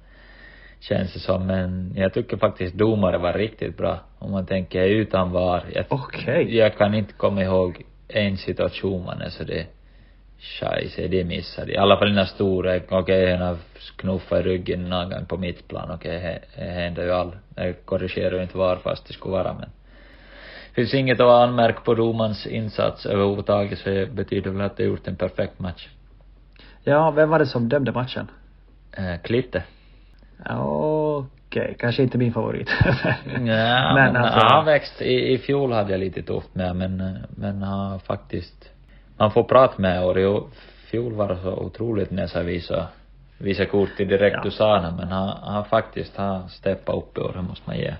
Känns 0.79 1.13
det 1.13 1.19
som, 1.19 1.47
men 1.47 1.93
jag 1.95 2.13
tycker 2.13 2.37
faktiskt 2.37 2.75
domare 2.75 3.17
var 3.17 3.33
riktigt 3.33 3.77
bra. 3.77 3.99
Om 4.23 4.31
man 4.31 4.45
tänker 4.45 4.83
utan 4.83 5.31
VAR. 5.31 5.85
Okej. 5.89 6.21
Okay. 6.21 6.57
Jag 6.57 6.77
kan 6.77 6.93
inte 6.93 7.13
komma 7.13 7.43
ihåg 7.43 7.81
en 8.07 8.37
situation 8.37 9.05
man 9.05 9.21
är 9.21 9.29
så 9.29 9.43
det 9.43 9.67
Scheisse, 10.39 11.07
det 11.07 11.23
missade. 11.23 11.71
I 11.71 11.77
alla 11.77 11.97
fall 11.97 12.15
den 12.15 12.27
stora, 12.27 12.75
okej, 12.75 12.99
okay, 12.99 13.25
en 13.25 13.41
har 13.41 13.57
knuffat 13.95 14.39
i 14.39 14.43
ryggen 14.43 14.89
någon 14.89 15.09
gång 15.09 15.25
på 15.25 15.37
mittplan, 15.37 15.91
okej, 15.91 16.17
okay, 16.17 16.39
det 16.55 16.71
händer 16.71 17.03
ju 17.03 17.11
all, 17.11 17.35
det 17.49 17.73
korrigerar 17.85 18.35
ju 18.35 18.43
inte 18.43 18.57
var 18.57 18.75
fast 18.75 19.07
det 19.07 19.13
skulle 19.13 19.31
vara 19.31 19.53
men 19.53 19.69
finns 20.73 20.93
inget 20.93 21.19
att 21.19 21.27
anmärka 21.27 21.79
på 21.79 21.93
domarens 21.93 22.47
insats 22.47 23.05
överhuvudtaget 23.05 23.79
så 23.79 23.89
det 23.89 24.11
betyder 24.11 24.51
väl 24.51 24.61
att 24.61 24.77
de 24.77 24.83
gjort 24.83 25.07
en 25.07 25.15
perfekt 25.15 25.59
match. 25.59 25.87
Ja, 26.83 27.11
vem 27.11 27.29
var 27.29 27.39
det 27.39 27.45
som 27.45 27.69
dömde 27.69 27.91
matchen? 27.91 28.27
Eh, 28.97 29.21
Klitte. 29.23 29.63
Okej, 31.53 31.63
okay. 31.63 31.73
kanske 31.73 32.03
inte 32.03 32.17
min 32.17 32.33
favorit. 32.33 32.69
ja, 33.25 33.93
men, 33.95 34.15
alltså... 34.15 34.39
han 34.39 34.65
växt. 34.65 35.01
I, 35.01 35.33
I 35.33 35.37
fjol 35.37 35.71
hade 35.71 35.91
jag 35.91 35.99
lite 35.99 36.21
tufft 36.21 36.55
med 36.55 36.75
men, 36.75 37.17
men 37.29 37.61
han 37.61 37.99
faktiskt, 37.99 38.71
man 39.17 39.31
får 39.31 39.43
prata 39.43 39.81
med 39.81 40.03
och 40.03 40.17
i 40.19 40.41
fjol 40.91 41.13
var 41.13 41.27
det 41.27 41.37
så 41.37 41.51
otroligt 41.51 42.11
näsavisa 42.11 42.87
visa 43.37 43.65
kort 43.65 43.99
i 43.99 44.05
direkt 44.05 44.37
ja. 44.43 44.47
Usana 44.47 44.91
men 44.91 45.07
han, 45.07 45.37
han 45.43 45.65
faktiskt 45.65 46.17
har 46.17 46.47
steppat 46.47 46.95
upp 46.95 47.17
i 47.17 47.21
år, 47.21 47.31
det 47.35 47.41
måste 47.41 47.69
man 47.69 47.77
ge 47.77 47.93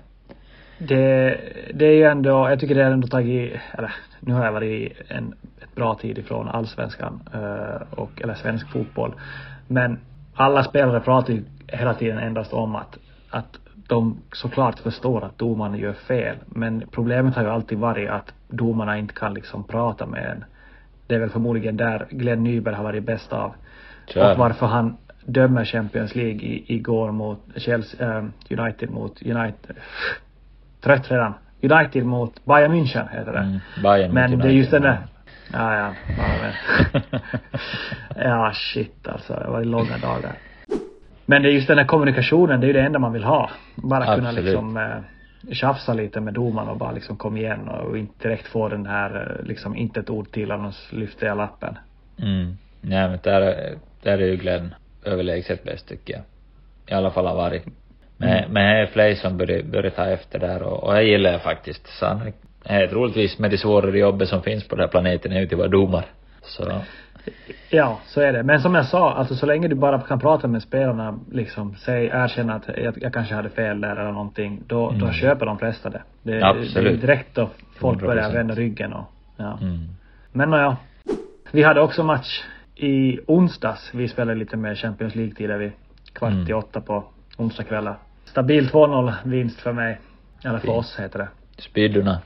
det, 0.78 1.40
det 1.74 1.86
är 1.86 1.94
ju 1.94 2.04
ändå, 2.04 2.50
jag 2.50 2.60
tycker 2.60 2.74
det 2.74 2.82
är 2.82 2.90
ändå 2.90 3.08
tagit, 3.08 3.52
eller 3.72 3.94
nu 4.20 4.32
har 4.32 4.44
jag 4.44 4.52
varit 4.52 4.92
en 5.08 5.34
ett 5.62 5.74
bra 5.74 5.94
tid 5.94 6.18
ifrån 6.18 6.48
allsvenskan, 6.48 7.28
uh, 7.34 7.98
och, 7.98 8.22
eller 8.22 8.34
svensk 8.34 8.72
fotboll. 8.72 9.14
Men 9.68 10.00
alla 10.34 10.64
spelare 10.64 11.00
pratar 11.00 11.32
ju 11.32 11.44
hela 11.66 11.94
tiden 11.94 12.18
endast 12.18 12.52
om 12.52 12.76
att, 12.76 12.98
att 13.34 13.58
de 13.88 14.18
såklart 14.32 14.78
förstår 14.78 15.24
att 15.24 15.38
domarna 15.38 15.76
gör 15.76 15.92
fel. 15.92 16.36
Men 16.46 16.84
problemet 16.90 17.34
har 17.34 17.42
ju 17.42 17.48
alltid 17.48 17.78
varit 17.78 18.10
att 18.10 18.34
domarna 18.48 18.98
inte 18.98 19.14
kan 19.14 19.34
liksom 19.34 19.64
prata 19.64 20.06
med 20.06 20.24
en. 20.24 20.44
Det 21.06 21.14
är 21.14 21.18
väl 21.18 21.30
förmodligen 21.30 21.76
där 21.76 22.06
Glenn 22.10 22.44
Nyberg 22.44 22.74
har 22.74 22.84
varit 22.84 23.04
bäst 23.04 23.32
av. 23.32 23.54
Kör. 24.06 24.32
Och 24.32 24.38
varför 24.38 24.66
han 24.66 24.96
dömer 25.24 25.64
Champions 25.64 26.14
League 26.14 26.40
i, 26.40 26.64
igår 26.66 27.12
mot 27.12 27.40
Chelsea, 27.56 28.18
äh, 28.18 28.24
United 28.50 28.90
mot 28.90 29.22
United. 29.22 29.76
Trött 30.80 31.10
redan. 31.10 31.34
United 31.62 32.06
mot 32.06 32.44
Bayern 32.44 32.72
München 32.72 33.08
heter 33.12 33.32
det. 33.32 33.38
Mm, 33.38 33.58
Bayern 33.82 34.08
mot 34.08 34.14
Men 34.14 34.38
det 34.38 34.48
är 34.48 34.52
just 34.52 34.70
den 34.70 34.82
där 34.82 34.98
Ja, 35.52 35.76
ja. 35.76 35.94
Ja, 36.18 37.00
ja 38.16 38.52
shit 38.54 39.08
alltså. 39.08 39.34
Det 39.34 39.50
var 39.50 39.64
långa 39.64 39.98
dagar. 39.98 40.32
Men 41.26 41.42
det 41.42 41.48
är 41.48 41.52
just 41.52 41.68
den 41.68 41.78
här 41.78 41.84
kommunikationen, 41.84 42.60
det 42.60 42.64
är 42.64 42.68
ju 42.68 42.72
det 42.72 42.80
enda 42.82 42.98
man 42.98 43.12
vill 43.12 43.24
ha. 43.24 43.50
Bara 43.74 44.04
kunna 44.16 44.28
Absolut. 44.28 44.44
liksom 44.44 44.76
eh, 44.76 45.52
tjafsa 45.54 45.94
lite 45.94 46.20
med 46.20 46.34
domaren 46.34 46.68
och 46.68 46.76
bara 46.78 46.92
liksom 46.92 47.16
kom 47.16 47.36
igen 47.36 47.68
och 47.68 47.98
inte 47.98 48.28
direkt 48.28 48.46
få 48.46 48.68
den 48.68 48.86
här 48.86 49.36
eh, 49.40 49.46
liksom 49.46 49.76
inte 49.76 50.00
ett 50.00 50.10
ord 50.10 50.30
till 50.30 50.50
annars 50.52 50.92
lyfter 50.92 51.26
jag 51.26 51.36
lappen. 51.36 51.78
Mm. 52.22 52.56
Nej 52.80 53.08
men 53.08 53.18
där, 53.22 53.40
är- 53.40 53.74
där 54.02 54.18
är 54.18 54.26
ju 54.26 54.36
Glenn 54.36 54.74
överlägset 55.04 55.64
bäst 55.64 55.88
tycker 55.88 56.12
jag. 56.14 56.22
I 56.86 56.94
alla 56.98 57.10
fall 57.10 57.26
har 57.26 57.36
varit. 57.36 57.64
Men, 58.16 58.28
Mm. 58.28 58.52
men 58.52 58.74
det 58.76 58.82
är 58.82 58.86
fler 58.86 59.14
som 59.14 59.36
börjar, 59.36 59.62
börjar 59.62 59.90
ta 59.90 60.04
efter 60.06 60.38
där 60.38 60.62
och, 60.62 60.84
och 60.84 60.96
jag 60.96 61.04
gillar 61.04 61.32
det 61.32 61.38
faktiskt. 61.38 62.02
Är 62.64 62.86
troligtvis 62.86 63.38
med 63.38 63.50
det 63.50 63.58
svårare 63.58 63.98
jobbet 63.98 64.28
som 64.28 64.42
finns 64.42 64.68
på 64.68 64.74
den 64.76 64.82
här 64.82 64.88
planeten 64.90 65.32
är 65.32 65.40
ju 65.40 65.46
att 65.46 65.52
vara 65.52 65.68
domare. 65.68 66.04
Så, 66.42 66.72
Ja, 67.70 68.00
så 68.06 68.20
är 68.20 68.32
det. 68.32 68.42
Men 68.42 68.60
som 68.60 68.74
jag 68.74 68.86
sa, 68.86 69.14
alltså 69.14 69.34
så 69.34 69.46
länge 69.46 69.68
du 69.68 69.74
bara 69.74 70.00
kan 70.00 70.18
prata 70.20 70.48
med 70.48 70.62
spelarna, 70.62 71.18
liksom, 71.32 71.74
säg, 71.74 72.06
erkänna 72.06 72.54
att 72.54 72.68
jag, 72.76 72.94
jag 73.02 73.12
kanske 73.12 73.34
hade 73.34 73.48
fel 73.50 73.80
där 73.80 73.96
eller 73.96 74.12
någonting, 74.12 74.62
då, 74.66 74.90
då 74.90 74.94
Mm. 74.96 75.12
köper 75.12 75.46
de 75.46 75.58
flesta 75.58 75.90
det. 75.90 76.02
Det, 76.22 76.32
det 76.32 76.38
är 76.40 76.44
Absolut. 76.60 77.00
direkt 77.00 77.34
då 77.34 77.50
folk 77.76 78.00
börjar 78.00 78.22
100%. 78.30 78.32
vända 78.34 78.54
ryggen 78.54 78.92
och, 78.92 79.04
ja. 79.36 79.58
mm. 79.62 79.78
Men 80.32 80.52
ja. 80.52 80.76
Vi 81.52 81.62
hade 81.62 81.80
också 81.80 82.02
match 82.02 82.42
i 82.76 83.18
onsdags. 83.26 83.90
Vi 83.94 84.08
spelade 84.08 84.38
lite 84.38 84.56
med 84.56 84.78
Champions 84.78 85.14
League-tider 85.14 85.58
vid 85.58 85.72
kvart 86.12 86.32
Mm. 86.32 86.48
i 86.48 86.52
åtta 86.52 86.80
på 86.80 87.04
onsdagskvällar. 87.36 87.96
Stabil 88.24 88.68
2-0 88.68 89.12
vinst 89.24 89.60
för 89.60 89.72
mig. 89.72 89.98
Eller 90.44 90.58
för 90.58 90.66
Fint. 90.66 90.76
oss 90.78 90.96
heter 91.00 91.18
det. 91.18 91.28
Spydorna. 91.58 92.18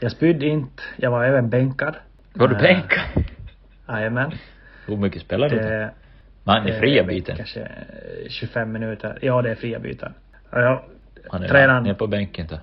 Jag 0.00 0.12
spydde 0.12 0.46
inte. 0.46 0.82
Jag 0.96 1.10
var 1.10 1.24
även 1.24 1.48
bänkad. 1.50 1.94
Var 2.34 2.48
du 2.48 2.54
Eh, 2.54 2.62
bänkad? 2.62 3.00
Jajamän. 3.88 4.32
Hur 4.86 4.96
mycket 4.96 5.22
spelar 5.22 5.48
du? 5.48 5.56
Det, 5.56 5.90
Man, 6.44 6.64
det 6.64 6.72
är 6.72 6.80
fria 6.80 7.00
eh, 7.00 7.06
byten. 7.06 7.36
Kanske 7.36 7.60
eh, 7.60 8.28
25 8.28 8.72
minuter. 8.72 9.18
Ja, 9.22 9.42
det 9.42 9.50
är 9.50 9.54
fria 9.54 9.78
byten. 9.78 10.14
Jag, 10.50 10.82
Han 11.30 11.42
är 11.42 11.48
tränaren- 11.48 11.82
ner 11.82 11.94
på 11.94 12.06
bänken 12.06 12.46
då. 12.50 12.58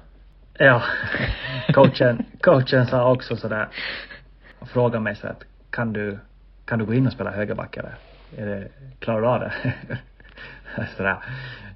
Ja. 0.57 0.81
Coachen, 1.73 2.25
coachen 2.41 2.85
sa 2.85 3.11
också 3.11 3.35
sådär. 3.35 3.67
Och 4.59 4.69
frågade 4.69 4.99
mig 4.99 5.15
så 5.15 5.27
att 5.27 5.43
kan 5.69 5.93
du, 5.93 6.17
kan 6.65 6.79
du 6.79 6.85
gå 6.85 6.93
in 6.93 7.07
och 7.07 7.13
spela 7.13 7.31
högerback 7.31 7.77
eller? 7.77 7.95
Är 8.37 8.45
det, 8.45 8.67
klarar 8.99 9.21
du 9.21 9.27
av 9.27 9.39
det? 9.39 9.53
sådär. 10.97 11.15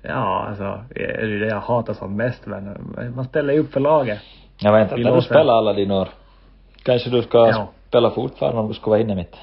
Ja, 0.01 0.45
alltså, 0.49 0.83
är 0.95 1.27
det 1.27 1.39
det 1.39 1.47
jag 1.47 1.59
hatar 1.59 1.93
som 1.93 2.15
mest 2.17 2.45
men 2.45 2.95
man 3.15 3.25
ställer 3.25 3.53
ju 3.53 3.59
upp 3.59 3.73
för 3.73 3.79
laget. 3.79 4.19
Jag 4.59 4.71
vet 4.73 4.91
inte, 4.91 5.09
när 5.09 5.15
du 5.15 5.21
spelar 5.21 5.53
alla 5.57 5.73
dina 5.73 5.95
år. 5.95 6.09
Kanske 6.83 7.09
du 7.09 7.21
ska 7.21 7.37
Ja. 7.37 7.71
Spela 7.95 8.11
fortfarande 8.11 8.67
du 8.67 8.73
ska 8.73 8.89
vara 8.89 8.99
inne 8.99 9.15
mitt. 9.15 9.35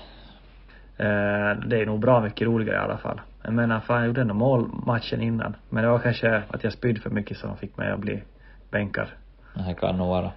Eh, 0.96 1.66
det 1.66 1.80
är 1.80 1.86
nog 1.86 2.00
bra 2.00 2.20
mycket 2.20 2.46
roligare 2.46 2.76
i 2.76 2.80
alla 2.80 2.98
fall. 2.98 3.20
Jag 3.42 3.52
menar, 3.52 3.80
fan 3.80 3.98
jag 3.98 4.06
gjorde 4.06 4.20
ändå 4.20 4.34
mål 4.34 4.70
matchen 4.86 5.22
innan. 5.22 5.56
Men 5.70 5.84
det 5.84 5.90
var 5.90 5.98
kanske 5.98 6.42
att 6.48 6.64
jag 6.64 6.72
spydde 6.72 7.00
för 7.00 7.10
mycket 7.10 7.36
som 7.36 7.56
fick 7.56 7.76
mig 7.76 7.90
att 7.90 7.98
bli 7.98 8.22
bänkad. 8.70 9.06
Det 9.54 9.74
kan 9.74 9.96
nog 9.96 10.08
vara. 10.08 10.30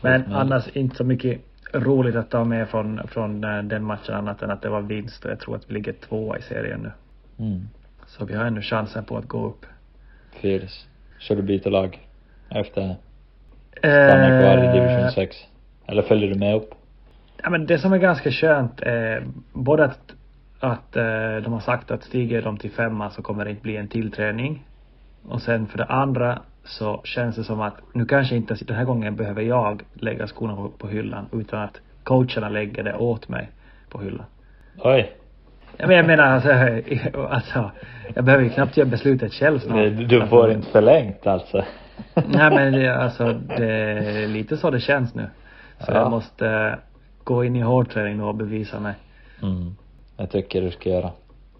Men 0.00 0.32
annars 0.32 0.68
inte 0.68 0.96
så 0.96 1.04
mycket 1.04 1.40
roligt 1.72 2.16
att 2.16 2.30
ta 2.30 2.44
med 2.44 2.68
från, 2.68 3.08
från 3.08 3.44
eh, 3.44 3.62
den 3.62 3.84
matchen 3.84 4.14
annat 4.14 4.42
än 4.42 4.50
att 4.50 4.62
det 4.62 4.68
var 4.68 4.80
vinst 4.80 5.24
och 5.24 5.30
jag 5.30 5.40
tror 5.40 5.56
att 5.56 5.70
vi 5.70 5.74
ligger 5.74 5.92
tvåa 5.92 6.38
i 6.38 6.42
serien 6.42 6.80
nu. 6.80 6.90
Mm. 7.44 7.68
Så 8.06 8.24
vi 8.24 8.34
har 8.34 8.44
ännu 8.44 8.62
chansen 8.62 9.04
på 9.04 9.16
att 9.16 9.28
gå 9.28 9.46
upp. 9.46 9.66
Fyrs. 10.32 10.86
Så 11.18 11.34
du 11.34 11.42
byter 11.42 11.70
lag? 11.70 12.08
Efter 12.50 12.96
stanna 13.78 14.40
kvar 14.40 14.64
i 14.64 14.80
division 14.80 15.10
6? 15.10 15.36
Eller 15.86 16.02
följer 16.02 16.28
du 16.30 16.34
med 16.34 16.54
upp? 16.54 16.74
Ja 17.42 17.50
men 17.50 17.66
det 17.66 17.78
som 17.78 17.92
är 17.92 17.98
ganska 17.98 18.30
skönt 18.30 18.80
är 18.80 19.26
både 19.52 19.84
att, 19.84 20.14
att 20.60 20.96
eh, 20.96 21.36
de 21.44 21.52
har 21.52 21.60
sagt 21.60 21.90
att 21.90 22.02
stiger 22.02 22.42
de 22.42 22.56
till 22.56 22.70
femma 22.70 23.10
så 23.10 23.22
kommer 23.22 23.44
det 23.44 23.50
inte 23.50 23.62
bli 23.62 23.76
en 23.76 23.88
tillträning. 23.88 24.64
Och 25.28 25.42
sen 25.42 25.66
för 25.66 25.78
det 25.78 25.84
andra 25.84 26.38
så 26.64 27.00
känns 27.04 27.36
det 27.36 27.44
som 27.44 27.60
att 27.60 27.74
nu 27.92 28.04
kanske 28.06 28.36
inte 28.36 28.54
den 28.64 28.76
här 28.76 28.84
gången 28.84 29.16
behöver 29.16 29.42
jag 29.42 29.82
lägga 29.94 30.26
skorna 30.26 30.56
på, 30.56 30.68
på 30.68 30.88
hyllan 30.88 31.26
utan 31.32 31.60
att 31.62 31.80
coacherna 32.04 32.48
lägger 32.48 32.82
det 32.84 32.94
åt 32.94 33.28
mig 33.28 33.48
på 33.90 34.00
hyllan. 34.00 34.26
Oj. 34.78 35.12
Ja, 35.76 35.86
men 35.86 35.96
jag 35.96 36.06
menar 36.06 36.24
alltså, 36.24 36.50
alltså 37.30 37.70
jag 38.14 38.24
behöver 38.24 38.44
ju 38.44 38.50
knappt 38.50 38.76
göra 38.76 38.88
beslutet 38.88 39.32
själv 39.32 39.58
snart. 39.58 39.76
Du, 39.76 39.90
du 39.90 40.26
får 40.26 40.42
alltså, 40.44 40.56
inte 40.58 40.70
förlängt 40.70 41.26
alltså? 41.26 41.64
Nej 42.14 42.50
men 42.50 42.72
det, 42.80 42.96
alltså 42.96 43.32
det 43.56 43.72
är 43.72 44.28
lite 44.28 44.56
så 44.56 44.70
det 44.70 44.80
känns 44.80 45.14
nu. 45.14 45.26
Så 45.78 45.92
Ja. 45.92 45.96
jag 45.98 46.10
måste 46.10 46.48
eh, 46.48 46.72
gå 47.28 47.44
in 47.44 47.56
i 47.56 47.60
hårdträning 47.60 48.22
och 48.22 48.34
bevisa 48.34 48.80
mig. 48.80 48.94
Mm. 49.42 49.76
Jag 50.16 50.30
tycker 50.30 50.62
du 50.62 50.70
ska 50.70 50.90
göra. 50.90 51.10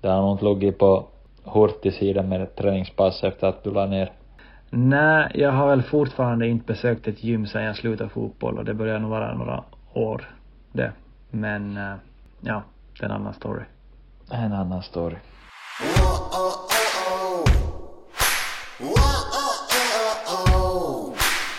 Det 0.01 0.09
har 0.09 0.23
nog 0.23 0.35
inte 0.35 0.45
legat 0.45 0.79
på 0.79 1.07
Hurtig-sidan 1.45 2.29
med 2.29 2.43
ett 2.43 2.57
träningspass 2.57 3.25
efter 3.25 3.47
att 3.47 3.65
du 3.65 3.71
la 3.71 3.87
ner. 3.87 4.13
Nej, 4.71 5.31
jag 5.35 5.53
har 5.53 5.69
väl 5.69 5.83
fortfarande 5.83 6.49
inte 6.49 6.67
besökt 6.67 7.09
ett 7.09 7.25
gym 7.25 7.47
sedan 7.47 7.63
jag 7.65 7.77
slutade 7.77 8.11
fotboll 8.11 8.59
och 8.59 8.65
det 8.65 8.75
börjar 8.75 8.99
nog 8.99 9.11
vara 9.11 9.35
några 9.35 9.65
år 9.95 10.31
det. 10.73 10.93
Men 11.31 11.77
eh, 11.77 11.95
ja, 12.41 12.63
det 12.99 13.05
är 13.05 13.09
en 13.09 13.15
annan 13.15 13.35
story. 13.35 13.65
En 14.31 14.53
annan 14.53 14.83
story. 14.83 15.17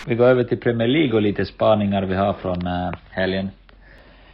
Vi 0.07 0.15
går 0.15 0.25
över 0.25 0.43
till 0.43 0.59
Premier 0.59 0.87
League 0.87 1.15
och 1.15 1.21
lite 1.21 1.45
spaningar 1.45 2.03
vi 2.03 2.15
har 2.15 2.33
från 2.33 2.67
äh, 2.67 2.91
helgen. 3.09 3.49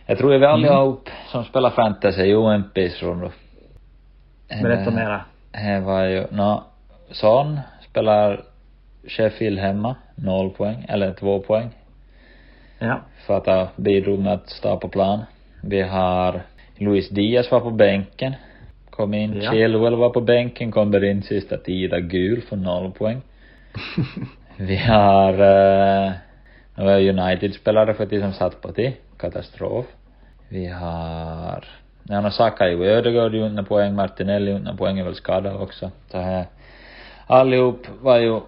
Jag 0.06 0.18
tror 0.18 0.38
vi 0.38 0.46
allihop 0.46 1.10
som 1.28 1.44
spelar 1.44 1.70
fantasy 1.70 2.32
MPs 2.32 3.00
från 3.00 3.22
då. 3.22 3.32
Berätta 4.64 4.92
mera. 4.92 5.22
Det 5.52 5.80
var 5.80 6.04
ju, 6.06 6.26
nå, 6.32 6.64
Son 7.12 7.60
spelar 7.90 8.42
Sheffield 9.08 9.60
hemma, 9.60 9.96
noll 10.16 10.50
poäng, 10.50 10.86
eller 10.90 11.14
två 11.14 11.40
poäng. 11.40 11.70
Ja. 12.80 13.00
För 13.28 13.38
att 13.38 13.46
ha 13.46 13.68
bidrog 13.76 14.20
med 14.20 14.34
att 14.34 14.50
stå 14.50 14.78
på 14.78 14.88
plan. 14.88 15.20
Vi 15.62 15.82
har 15.82 16.42
Luis 16.78 17.10
Diaz 17.10 17.52
var 17.52 17.60
på 17.60 17.72
bänken. 17.72 18.36
Kom 18.90 19.14
in. 19.14 19.42
Ja. 19.42 19.52
Chilwell 19.52 19.96
var 19.96 20.10
på 20.10 20.22
bänken, 20.22 20.72
kommer 20.72 21.04
in 21.04 21.24
sista 21.24 21.58
tida 21.58 22.00
gul 22.00 22.42
för 22.42 22.56
noll 22.56 22.92
poäng. 22.92 23.22
Vi 24.58 24.78
har, 24.78 25.34
eh, 25.34 26.12
några 26.76 27.00
United-spelare 27.00 27.94
för 27.94 28.06
de 28.06 28.20
som 28.20 28.34
satt 28.34 28.62
på 28.62 28.72
det. 28.72 28.94
Katastrof. 29.18 29.86
Vi 30.50 30.68
har, 30.68 31.66
ja, 32.04 32.22
no, 32.22 32.32
Saka 32.32 32.68
ju 32.68 32.86
Ödegaard 32.86 33.36
gjorde 33.36 33.50
några 33.50 33.64
poäng, 33.64 33.96
Martinelli 33.96 34.60
några 34.60 34.78
poäng, 34.78 35.00
är 35.00 35.04
väl 35.04 35.16
skadad 35.16 35.56
också. 35.62 35.92
Så 36.12 36.18
här, 36.18 36.46
allihop 37.28 37.88
var 38.02 38.18
ju 38.18 38.40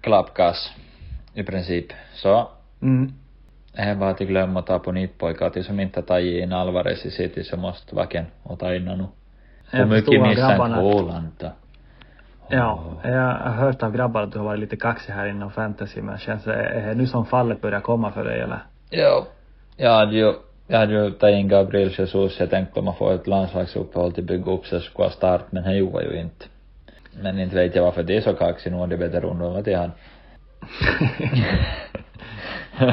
klappkass. 0.00 0.70
I 1.34 1.42
princip. 1.42 1.86
Så, 2.14 2.48
Mm. 2.82 3.12
det 3.72 3.82
är 3.82 3.94
bara 3.94 4.10
att 4.10 4.18
glömma 4.18 4.60
att 4.60 4.66
ta 4.66 4.78
på 4.78 4.92
nytt 4.92 5.18
pojkar. 5.18 5.50
Till 5.50 5.64
som 5.64 5.80
inte 5.80 6.02
tagit 6.02 6.42
in 6.42 6.52
Alvarez 6.52 7.06
i 7.06 7.10
City 7.10 7.44
så 7.44 7.56
måste 7.56 7.94
vaken 7.94 8.24
och 8.42 8.58
ta 8.58 8.74
in 8.74 8.84
nu. 8.84 9.06
Hur 9.70 9.84
mycket 9.84 10.22
missar. 10.22 10.58
Haaland 10.58 11.28
då? 11.38 11.50
Ja, 12.50 12.84
jag 13.04 13.10
har 13.34 13.50
hört 13.50 13.82
av 13.82 13.92
grabbar 13.92 14.22
att 14.22 14.32
du 14.32 14.38
har 14.38 14.44
varit 14.44 14.60
lite 14.60 14.76
kaxig 14.76 15.12
här 15.12 15.26
inom 15.28 15.50
fantasy 15.50 16.02
men 16.02 16.18
känns 16.18 16.44
det, 16.44 16.54
är 16.54 16.86
det 16.86 16.94
nu 16.94 17.06
som 17.06 17.26
fallet 17.26 17.60
börjar 17.60 17.80
komma 17.80 18.12
för 18.12 18.24
dig 18.24 18.40
eller? 18.40 18.62
Jo. 18.90 19.26
Jag 19.80 19.90
hade 19.90 20.16
ju, 20.16 20.34
jag 20.66 20.78
hade 20.78 20.92
ju 20.92 21.10
tagit 21.10 21.36
in 21.36 21.48
Gabriel 21.48 21.94
Jesus. 21.98 22.40
Jag 22.40 22.50
tänkte 22.50 22.78
om 22.78 22.84
man 22.84 22.94
får 22.94 23.14
ett 23.14 23.26
landslagsuppehåll 23.26 24.12
till 24.12 24.24
bygga 24.24 24.52
upp 24.52 24.66
så 24.66 24.80
skulle 24.80 25.04
jag 25.04 25.12
starta 25.12 25.44
men 25.50 25.62
det 25.62 25.76
gjorde 25.76 26.04
ju 26.04 26.20
inte. 26.20 26.44
Men 27.22 27.38
inte 27.38 27.56
vet 27.56 27.74
jag 27.74 27.82
varför 27.82 28.02
det 28.02 28.16
är 28.16 28.20
så 28.20 28.32
kaxigt. 28.34 28.76
Nu 28.76 28.82
är 28.82 28.86
det 28.86 28.96
bättre 28.96 29.26
ungdomar 29.26 29.62
till 29.62 29.76
han. 29.76 29.90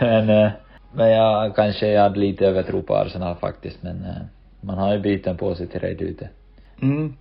men, 0.00 0.30
eh, 0.30 0.50
men 0.92 1.10
jag 1.10 1.56
kanske 1.56 1.86
jag 1.86 2.02
hade 2.02 2.20
lite 2.20 2.46
övertro 2.46 2.82
på 2.82 2.94
Arsenal 2.94 3.36
faktiskt 3.36 3.82
men 3.82 4.04
eh, 4.04 4.22
man 4.60 4.78
har 4.78 4.94
ju 4.94 5.00
biten 5.00 5.36
på 5.36 5.54
sig 5.54 5.66
till 5.66 5.80
rätt 5.80 6.00
ute. 6.00 6.28
Mm. 6.82 7.16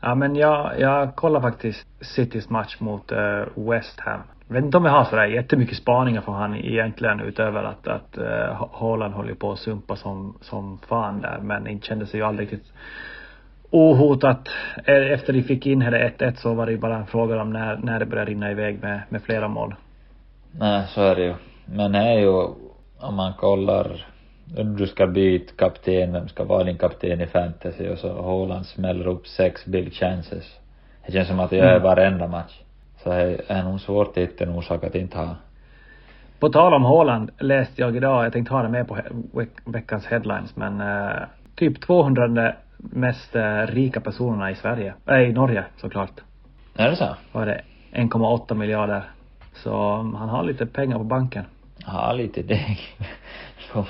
Ja 0.00 0.14
men 0.14 0.36
jag, 0.36 0.80
jag 0.80 1.16
kollar 1.16 1.40
faktiskt 1.40 1.86
Citys 2.00 2.50
match 2.50 2.76
mot 2.80 3.12
eh, 3.12 3.44
West 3.54 4.00
Ham. 4.00 4.20
Jag 4.50 4.54
vet 4.54 4.64
inte 4.64 4.76
om 4.76 4.84
jag 4.84 4.92
har 4.92 5.04
sådär 5.04 5.26
jättemycket 5.26 5.76
spaningar 5.76 6.20
från 6.20 6.34
han 6.34 6.56
egentligen 6.56 7.20
utöver 7.20 7.64
att, 7.64 7.88
att 7.88 8.18
uh, 8.18 8.68
Haaland 8.72 9.14
håller 9.14 9.34
på 9.34 9.52
att 9.52 9.58
sumpa 9.58 9.96
som, 9.96 10.38
som 10.40 10.78
fan 10.78 11.20
där 11.20 11.38
men 11.42 11.66
inte 11.66 11.86
kände 11.86 12.06
sig 12.06 12.20
ju 12.20 12.26
aldrig 12.26 12.52
riktigt 12.52 12.72
ohotat. 13.70 14.48
Eh, 14.84 15.12
efter 15.12 15.32
de 15.32 15.42
fick 15.42 15.66
in 15.66 15.78
det 15.78 16.14
1-1 16.18 16.34
så 16.34 16.54
var 16.54 16.66
det 16.66 16.72
ju 16.72 16.78
bara 16.78 16.96
en 16.96 17.06
fråga 17.06 17.42
om 17.42 17.52
när, 17.52 17.76
när 17.76 17.98
det 17.98 18.06
började 18.06 18.30
rinna 18.30 18.50
iväg 18.50 18.82
med, 18.82 19.00
med 19.08 19.22
flera 19.22 19.48
mål. 19.48 19.74
Nej, 20.52 20.86
så 20.88 21.02
är 21.02 21.14
det 21.16 21.22
ju. 21.22 21.34
Men 21.64 21.92
det 21.92 21.98
är 21.98 22.18
ju, 22.18 22.46
om 23.00 23.14
man 23.16 23.32
kollar, 23.32 24.06
du 24.76 24.86
ska 24.86 25.06
byta 25.06 25.52
kapten, 25.56 26.12
vem 26.12 26.28
ska 26.28 26.44
vara 26.44 26.64
din 26.64 26.78
kapten 26.78 27.20
i 27.20 27.26
fantasy 27.26 27.88
och 27.88 27.98
så 27.98 28.22
Haaland 28.22 28.66
smäller 28.66 29.06
upp 29.06 29.26
sex 29.26 29.66
big 29.66 29.92
chances. 29.92 30.58
Det 31.06 31.12
känns 31.12 31.28
som 31.28 31.40
att 31.40 31.50
det 31.50 31.56
gör 31.56 31.70
Mm. 31.70 31.82
varenda 31.82 32.26
match. 32.28 32.60
Så 33.02 33.10
det 33.10 33.40
är 33.48 33.62
nog 33.62 33.80
svårt 33.80 34.08
att 34.08 34.16
hitta 34.16 34.44
en 34.44 34.50
orsak 34.50 34.84
att 34.84 34.94
inte 34.94 35.18
ha. 35.18 35.36
På 36.38 36.48
tal 36.48 36.74
om 36.74 36.84
Haaland 36.84 37.30
läste 37.38 37.80
jag 37.80 37.96
idag, 37.96 38.24
jag 38.24 38.32
tänkte 38.32 38.54
ha 38.54 38.62
det 38.62 38.68
med 38.68 38.88
på 38.88 38.96
he- 38.96 39.48
veckans 39.64 40.06
headlines 40.06 40.56
men 40.56 40.80
eh, 40.80 41.12
typ 41.56 41.80
200 41.80 42.52
mest 42.76 43.36
eh, 43.36 43.66
rika 43.66 44.00
personerna 44.00 44.50
i 44.50 44.54
Sverige, 44.54 44.94
äh, 45.06 45.18
i 45.20 45.32
Norge 45.32 45.64
såklart. 45.76 46.10
Är 46.76 46.90
det 46.90 46.96
så? 46.96 47.16
Var 47.32 47.46
det 47.46 47.60
1,8 47.92 48.54
miljarder. 48.54 49.02
Så 49.54 49.98
um, 49.98 50.14
han 50.14 50.28
har 50.28 50.42
lite 50.44 50.66
pengar 50.66 50.98
på 50.98 51.04
banken. 51.04 51.44
Ja, 51.86 52.12
lite 52.12 52.42
deg. 52.42 52.78
får 53.72 53.86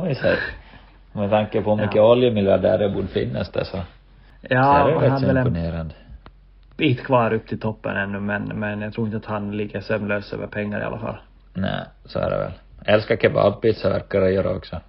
man, 0.00 0.08
ju 0.08 0.14
säga. 0.14 0.36
Med 1.12 1.30
tanke 1.30 1.62
på 1.62 1.70
hur 1.70 1.76
mycket 1.76 1.96
Ja. 1.96 2.12
oljemiljardärer 2.12 2.88
borde 2.88 3.08
finnas 3.08 3.50
där 3.52 3.64
så, 3.64 3.70
så 3.70 3.76
är 4.42 4.56
Ja, 4.56 4.86
det 5.00 5.06
rätt 5.06 5.20
så 5.20 5.38
imponerande. 5.38 5.94
Bit 6.76 7.04
kvar 7.04 7.32
upp 7.32 7.46
till 7.48 7.60
toppen 7.60 7.96
ännu 7.96 8.20
men, 8.20 8.42
men 8.44 8.80
jag 8.80 8.92
tror 8.92 9.06
inte 9.06 9.16
att 9.16 9.24
han 9.24 9.56
ligger 9.56 9.80
sömnlös 9.80 10.32
över 10.32 10.46
pengar 10.46 10.80
i 10.80 10.84
alla 10.84 10.98
fall. 10.98 11.16
Nej, 11.54 11.84
så 12.04 12.18
är 12.18 12.30
det 12.30 12.38
väl. 12.38 12.52
Jag 12.84 12.94
älskar 12.94 13.16
kebabpizza 13.16 13.90
verkar 13.90 14.20
det 14.20 14.30
göra 14.30 14.50
också. 14.56 14.80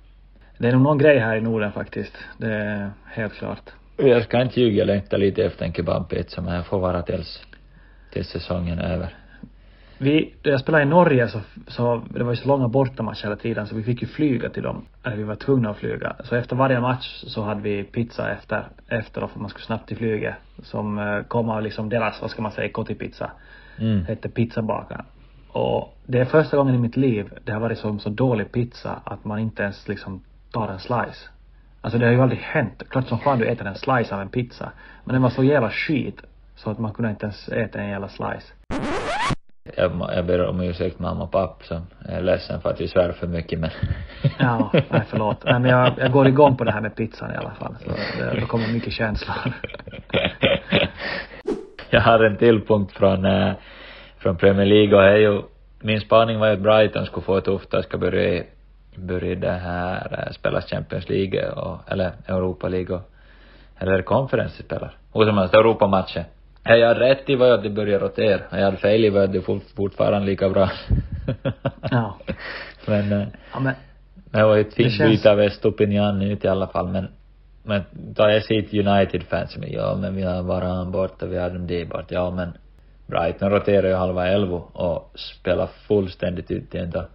Det 0.58 0.68
är 0.68 0.72
nog 0.72 0.82
någon 0.82 0.98
grej 0.98 1.20
här 1.20 1.36
i 1.36 1.42
Norden 1.42 1.72
faktiskt. 1.72 2.18
Det 2.38 2.54
är 2.54 2.92
helt 3.06 3.34
klart. 3.34 3.70
Jag 3.98 4.24
ska 4.24 4.42
inte 4.42 4.62
ljuga, 4.62 4.78
jag 4.78 4.88
längtar 4.88 5.18
lite 5.18 5.46
efter 5.46 5.66
en 5.66 5.74
kebabpizza 5.74 6.42
men 6.42 6.56
jag 6.56 6.66
får 6.66 6.80
vara 6.80 7.02
tills, 7.02 7.44
tills 8.12 8.28
säsongen 8.28 8.80
är 8.80 8.94
över. 8.94 9.16
Vi, 10.04 10.34
då 10.42 10.50
jag 10.50 10.60
spelade 10.60 10.84
i 10.84 10.88
Norge 10.88 11.28
så, 11.28 11.40
så, 11.68 12.04
det 12.10 12.24
var 12.24 12.32
ju 12.32 12.36
så 12.36 12.48
långa 12.48 12.68
bortamatcher 12.68 13.24
hela 13.24 13.36
tiden 13.36 13.68
så 13.68 13.76
vi 13.76 13.84
fick 13.84 14.02
ju 14.02 14.08
flyga 14.08 14.50
till 14.50 14.64
dem. 14.64 14.86
Eller 15.04 15.18
vi 15.18 15.24
var 15.24 15.36
tvungna 15.36 15.70
att 15.70 15.78
flyga. 15.78 16.16
Så 16.24 16.36
efter 16.36 16.56
varje 16.56 16.80
match 16.80 17.24
så 17.28 17.42
hade 17.42 17.62
vi 17.62 17.84
pizza 17.84 18.32
efter, 18.32 18.68
efter 18.88 19.22
då 19.22 19.28
för 19.28 19.40
man 19.40 19.50
skulle 19.50 19.66
snabbt 19.66 19.88
till 19.88 19.98
flyget. 19.98 20.36
Som 20.64 21.00
eh, 21.00 21.24
kom 21.24 21.50
av 21.50 21.62
liksom 21.62 21.90
deras, 21.90 22.22
vad 22.22 22.32
ska 22.32 22.42
man 22.42 22.52
säga, 22.52 22.70
kotipizza. 22.70 23.32
Mm. 23.80 24.06
Hette 24.06 24.30
pizzabakaren. 24.30 25.06
Och 25.52 25.98
det 26.06 26.20
är 26.20 26.26
första 26.26 26.58
gången 26.58 26.76
i 26.76 26.78
mitt 26.78 26.98
liv 26.98 27.34
det 27.44 27.52
har 27.52 27.60
varit 27.60 27.78
som 27.78 28.00
så 28.00 28.10
dålig 28.10 28.52
pizza 28.52 29.02
att 29.04 29.26
man 29.26 29.40
inte 29.40 29.64
ens 29.64 29.88
liksom 29.88 30.24
tar 30.52 30.68
en 30.68 30.80
slice. 30.80 31.30
Alltså 31.82 32.00
det 32.00 32.06
har 32.06 32.14
ju 32.14 32.22
aldrig 32.22 32.42
hänt. 32.42 32.84
Klart 32.90 33.08
som 33.08 33.20
fan 33.20 33.40
du 33.40 33.46
äter 33.46 33.68
en 33.68 33.76
slice 33.76 34.16
av 34.16 34.22
en 34.22 34.30
pizza. 34.30 34.72
Men 35.06 35.14
den 35.14 35.22
var 35.22 35.30
så 35.30 35.44
jävla 35.44 35.70
skit. 35.70 36.22
Så 36.56 36.70
att 36.70 36.80
man 36.80 36.94
kunde 36.94 37.12
inte 37.12 37.26
ens 37.26 37.50
äta 37.50 37.80
en 37.80 37.90
jävla 37.90 38.08
slice. 38.08 38.54
Jag, 39.63 39.91
jag 40.15 40.25
ber 40.25 40.46
om 40.46 40.62
ursäkt 40.62 41.00
mamma 41.00 41.24
och 41.24 41.32
pappa 41.32 41.63
jag 42.05 42.13
är 42.13 42.22
ledsen 42.22 42.62
för 42.62 42.70
att 42.70 42.82
vi 42.82 42.88
svär 42.88 43.12
för 43.12 43.27
mycket 43.27 43.60
men 43.60 43.70
Ja, 44.39 44.72
nej 44.89 45.03
förlåt. 45.08 45.43
Nej 45.46 45.60
men 45.60 45.72
jag, 45.72 45.93
jag 45.98 46.12
går 46.12 46.27
igång 46.27 46.58
på 46.58 46.63
det 46.63 46.72
här 46.72 46.82
med 46.82 46.96
pizzan 46.96 47.32
i 47.32 47.36
alla 47.36 47.51
fall. 47.51 47.75
Så 47.84 47.89
det, 48.20 48.39
det 48.39 48.46
kommer 48.46 48.67
mycket 48.67 48.93
känslor. 48.93 49.36
jag 51.89 52.01
har 52.01 52.20
en 52.20 52.38
till 52.38 52.62
punkt 52.62 52.91
från, 52.91 53.25
eh, 53.25 53.53
från 54.17 54.38
Premier 54.38 54.65
League 54.65 54.96
och 54.96 55.01
det 55.01 55.10
är 55.10 55.17
ju, 55.17 55.41
min 55.79 56.01
spaning 56.01 56.39
var 56.39 56.48
ju 56.48 56.53
att 56.53 56.60
Brighton 56.60 57.05
skulle 57.05 57.25
få 57.25 57.41
tufft 57.41 57.74
och 57.74 57.84
ska 57.84 57.98
börja, 57.98 58.43
börja 58.96 59.36
det 59.36 59.51
här, 59.51 60.25
eh, 60.27 60.32
spela 60.34 60.62
Champions 60.62 61.10
League 61.10 61.51
och, 61.51 61.77
eller 61.88 62.12
Europa 62.27 62.67
League 62.67 62.96
och, 62.96 63.01
eller 63.77 63.91
är 63.91 63.98
det 63.98 64.03
Conference 64.03 64.55
de 64.58 64.63
spelar? 64.63 64.98
Hur 65.13 65.25
som 65.25 65.38
helst, 65.38 65.53
Europamatchen. 66.65 66.82
Jag 66.82 67.00
rätt 67.00 67.29
i 67.29 67.36
att 67.36 67.63
det 67.63 67.70
började 67.70 68.05
rotera. 68.05 68.41
Jag 68.51 68.65
hade 68.65 68.77
fel 68.77 69.05
i 69.05 69.10
det 69.10 69.41
fort, 69.41 69.63
fortfarande 69.75 70.26
lika 70.28 70.49
bra. 70.49 70.69
Ja. 71.91 72.17
Men, 72.88 73.12
eh, 73.12 73.28
Ja 73.54 73.60
men, 73.60 73.73
det 74.32 74.43
var 74.43 74.56
ju 74.56 74.62
ett 74.62 74.73
fint 74.73 74.91
känns- 74.91 75.10
byte 75.12 75.32
av 75.32 75.41
Estopinian 75.41 76.21
ut 76.21 76.45
i 76.45 76.47
alla 76.47 76.67
fall 76.67 76.88
men 76.88 77.08
men 77.65 77.82
tar 78.15 78.30
jag 78.30 78.43
ser 78.43 78.88
United-fans 78.88 79.58
men 79.58 79.71
ja 79.71 79.95
men 80.02 80.15
vi 80.15 80.23
har 80.23 80.43
Varan 80.43 80.91
borta, 80.91 81.26
vi 81.26 81.38
har 81.38 81.49
dem 81.49 81.67
där 81.67 81.86
borta. 81.86 82.06
Ja 82.13 82.32
men 82.32 82.54
Brighton 83.08 83.49
roterar 83.49 83.88
ju 83.88 83.93
halva 83.95 84.28
elva 84.28 84.58
och 84.58 85.12
spelar 85.15 85.67
fullständigt 85.88 86.52
ut 86.52 86.76
igen 86.76 86.91
då. 86.93 87.06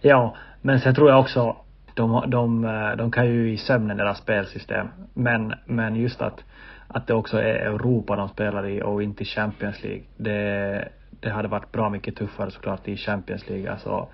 ja. 0.00 0.34
Men 0.62 0.80
sen 0.80 0.94
tror 0.94 1.10
jag 1.10 1.20
också 1.20 1.56
de, 1.94 2.30
de, 2.30 2.64
eh, 2.64 2.96
de 2.96 3.10
kan 3.10 3.26
ju 3.26 3.52
i 3.52 3.56
sömnen 3.56 3.96
deras 3.96 4.18
spelsystem. 4.18 4.88
Men, 5.14 5.54
men 5.66 5.96
just 5.96 6.22
att, 6.22 6.44
att 6.92 7.06
det 7.06 7.14
också 7.14 7.38
är 7.38 7.54
Europa 7.54 8.16
de 8.16 8.28
spelar 8.28 8.68
i 8.68 8.82
och 8.82 9.02
inte 9.02 9.24
Champions 9.24 9.82
League. 9.82 10.02
Det, 10.16 10.88
det 11.20 11.30
hade 11.30 11.48
varit 11.48 11.72
bra 11.72 11.90
mycket 11.90 12.16
tuffare 12.16 12.50
såklart 12.50 12.88
i 12.88 12.96
Champions 12.96 13.48
League. 13.48 13.72
Alltså, 13.72 14.08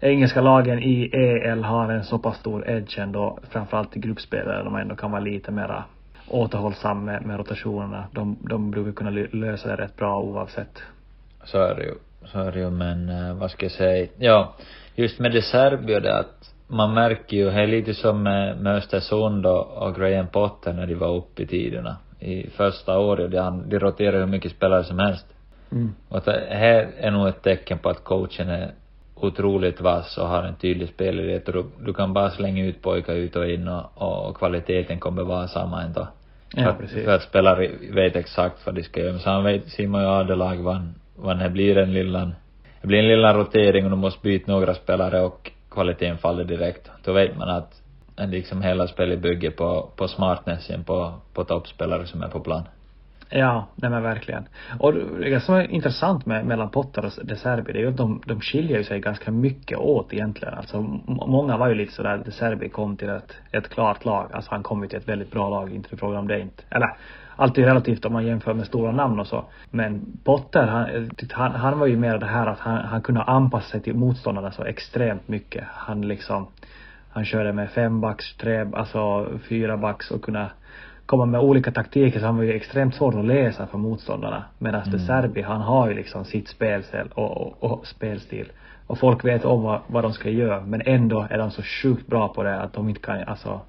engelska 0.00 0.40
lagen 0.40 0.78
i 0.82 1.10
EL 1.12 1.64
har 1.64 1.92
en 1.92 2.04
så 2.04 2.18
pass 2.18 2.36
stor 2.36 2.68
edge 2.68 2.98
ändå, 2.98 3.38
framförallt 3.50 3.96
i 3.96 4.00
gruppspelare 4.00 4.56
där 4.56 4.64
de 4.64 4.76
ändå 4.76 4.96
kan 4.96 5.10
vara 5.10 5.22
lite 5.22 5.50
mera 5.50 5.84
återhållsam 6.28 7.04
med, 7.04 7.26
med 7.26 7.36
rotationerna. 7.36 8.06
De, 8.12 8.36
de 8.40 8.70
brukar 8.70 8.92
kunna 8.92 9.10
lösa 9.32 9.68
det 9.68 9.82
rätt 9.82 9.96
bra 9.96 10.20
oavsett. 10.20 10.82
Så 11.44 11.58
är 11.58 11.74
det 11.74 11.82
ju. 11.82 11.94
Så 12.24 12.38
är 12.38 12.52
det 12.52 12.58
ju 12.58 12.70
men 12.70 13.08
eh, 13.08 13.34
vad 13.34 13.50
ska 13.50 13.64
jag 13.64 13.72
säga? 13.72 14.08
Ja, 14.18 14.54
just 14.94 15.18
med 15.18 15.32
det 15.32 15.42
Serbio 15.42 16.00
det 16.00 16.18
att 16.18 16.53
man 16.74 16.94
märker 16.94 17.36
ju, 17.36 17.44
det 17.44 17.62
är 17.62 17.66
lite 17.66 17.94
som 17.94 18.22
med, 18.22 18.60
med 18.60 18.76
Östersund 18.76 19.46
och, 19.46 19.82
och 19.82 19.94
Graham 19.96 20.26
Potter 20.26 20.72
när 20.72 20.86
de 20.86 20.94
var 20.94 21.16
uppe 21.16 21.42
i 21.42 21.46
tiderna. 21.46 21.96
I 22.20 22.50
första 22.50 22.98
året, 22.98 23.30
de, 23.30 23.68
de 23.68 23.78
roterar 23.78 24.18
hur 24.18 24.26
mycket 24.26 24.52
spelare 24.52 24.84
som 24.84 24.98
helst. 24.98 25.26
Mm. 25.72 25.94
Och 26.08 26.20
det 26.24 26.46
här 26.50 26.88
är 26.98 27.10
nog 27.10 27.28
ett 27.28 27.42
tecken 27.42 27.78
på 27.78 27.88
att 27.88 28.04
coachen 28.04 28.48
är 28.48 28.70
otroligt 29.14 29.80
vass 29.80 30.18
och 30.18 30.28
har 30.28 30.42
en 30.42 30.54
tydlig 30.54 30.88
spelidé. 30.88 31.40
Du, 31.46 31.64
du 31.84 31.94
kan 31.94 32.12
bara 32.12 32.30
slänga 32.30 32.64
ut 32.64 32.82
pojkar 32.82 33.14
ut 33.14 33.36
och 33.36 33.50
in 33.50 33.68
och, 33.68 34.28
och 34.28 34.36
kvaliteten 34.36 34.98
kommer 34.98 35.22
vara 35.22 35.48
samma 35.48 35.82
ändå. 35.82 36.08
Ja, 36.54 36.68
att- 36.68 36.78
precis. 36.78 37.04
för 37.04 37.14
att 37.14 37.22
spelare 37.22 37.70
vet 37.90 38.16
exakt 38.16 38.66
vad 38.66 38.74
de 38.74 38.82
ska 38.82 39.00
göra. 39.00 39.18
Så 39.18 39.30
han 39.30 39.44
vet, 39.44 39.68
Simon 39.68 40.00
ju 40.00 40.06
Adelag 40.06 40.56
vad, 41.16 41.38
det 41.38 41.50
blir 41.50 41.78
en 41.78 41.92
lillan, 41.92 42.34
det 42.80 42.86
blir 42.88 42.98
en 42.98 43.08
lilla 43.08 43.34
rotering 43.34 43.84
och 43.84 43.90
du 43.90 43.96
måste 43.96 44.20
byta 44.22 44.52
några 44.52 44.74
spelare 44.74 45.20
och 45.20 45.50
kvaliteten 45.74 46.18
faller 46.18 46.44
direkt. 46.44 46.90
Då 47.04 47.12
vet 47.12 47.36
man 47.36 47.48
att 47.48 47.82
liksom 48.16 48.62
hela 48.62 48.86
spelet 48.86 49.20
bygger 49.20 49.50
på, 49.50 49.90
på 49.96 50.08
smartnessen 50.08 50.84
på, 50.84 51.12
på 51.32 51.44
toppspelare 51.44 52.06
som 52.06 52.22
är 52.22 52.28
på 52.28 52.40
plan. 52.40 52.62
Ja, 53.28 53.66
nej 53.74 53.90
men 53.90 54.02
verkligen. 54.02 54.48
Och 54.78 54.94
det 54.94 55.40
som 55.40 55.54
är 55.54 55.70
intressant 55.70 56.26
med, 56.26 56.46
mellan 56.46 56.70
Potter 56.70 57.04
och 57.04 57.12
De 57.22 57.36
Serbi, 57.36 57.72
det 57.72 57.78
är 57.78 57.82
ju 57.82 57.88
att 57.88 57.96
de, 57.96 58.22
de 58.26 58.40
skiljer 58.40 58.78
ju 58.78 58.84
sig 58.84 59.00
ganska 59.00 59.30
mycket 59.30 59.78
åt 59.78 60.12
egentligen. 60.12 60.54
Alltså 60.54 60.80
många 61.06 61.56
var 61.56 61.68
ju 61.68 61.74
lite 61.74 61.92
sådär, 61.92 62.22
De 62.24 62.30
Serbi 62.30 62.68
kom 62.68 62.96
till 62.96 63.08
ett, 63.08 63.36
ett 63.52 63.68
klart 63.68 64.04
lag. 64.04 64.30
Alltså 64.32 64.50
han 64.50 64.62
kom 64.62 64.82
ju 64.82 64.88
till 64.88 64.98
ett 64.98 65.08
väldigt 65.08 65.30
bra 65.30 65.48
lag, 65.48 65.74
inte 65.74 65.88
fråga 65.88 66.00
frågan 66.00 66.18
om 66.20 66.28
det 66.28 66.40
inte. 66.40 66.62
Eller, 66.70 66.96
allt 67.36 67.58
är 67.58 67.62
relativt 67.62 68.04
om 68.04 68.12
man 68.12 68.26
jämför 68.26 68.54
med 68.54 68.66
stora 68.66 68.92
namn 68.92 69.20
och 69.20 69.26
så. 69.26 69.44
Men 69.70 70.18
Potter, 70.24 70.66
han, 70.66 71.10
han, 71.32 71.52
han 71.52 71.78
var 71.78 71.86
ju 71.86 71.96
mer 71.96 72.18
det 72.18 72.26
här 72.26 72.46
att 72.46 72.58
han, 72.58 72.76
han 72.76 73.02
kunde 73.02 73.22
anpassa 73.22 73.68
sig 73.70 73.80
till 73.80 73.94
motståndarna 73.94 74.50
så 74.50 74.64
extremt 74.64 75.28
mycket. 75.28 75.64
Han 75.72 76.08
liksom, 76.08 76.46
han 77.10 77.24
körde 77.24 77.52
med 77.52 77.70
fem 77.70 78.00
backs, 78.00 78.36
tre, 78.36 78.66
alltså 78.72 79.28
fyra 79.48 79.76
backs 79.76 80.10
och 80.10 80.22
kunna 80.22 80.50
komma 81.06 81.26
med 81.26 81.40
olika 81.40 81.72
taktiker 81.72 82.20
så 82.20 82.26
han 82.26 82.36
var 82.36 82.44
ju 82.44 82.52
extremt 82.52 82.94
svår 82.94 83.18
att 83.18 83.24
läsa 83.24 83.66
för 83.66 83.78
motståndarna. 83.78 84.44
Medan 84.58 84.82
mm. 84.82 84.98
Serbi, 84.98 85.42
han 85.42 85.60
har 85.60 85.88
ju 85.88 85.94
liksom 85.94 86.24
sitt 86.24 86.48
spelstil 86.48 87.08
och, 87.14 87.36
och, 87.36 87.72
och 87.72 87.86
spelstil. 87.86 88.52
Och 88.86 88.98
folk 88.98 89.24
vet 89.24 89.44
om 89.44 89.62
vad, 89.62 89.80
vad 89.86 90.04
de 90.04 90.12
ska 90.12 90.30
göra 90.30 90.60
men 90.60 90.82
ändå 90.86 91.26
är 91.30 91.38
de 91.38 91.50
så 91.50 91.62
sjukt 91.62 92.06
bra 92.06 92.28
på 92.28 92.42
det 92.42 92.60
att 92.60 92.72
de 92.72 92.88
inte 92.88 93.00
kan, 93.00 93.24
alltså, 93.24 93.60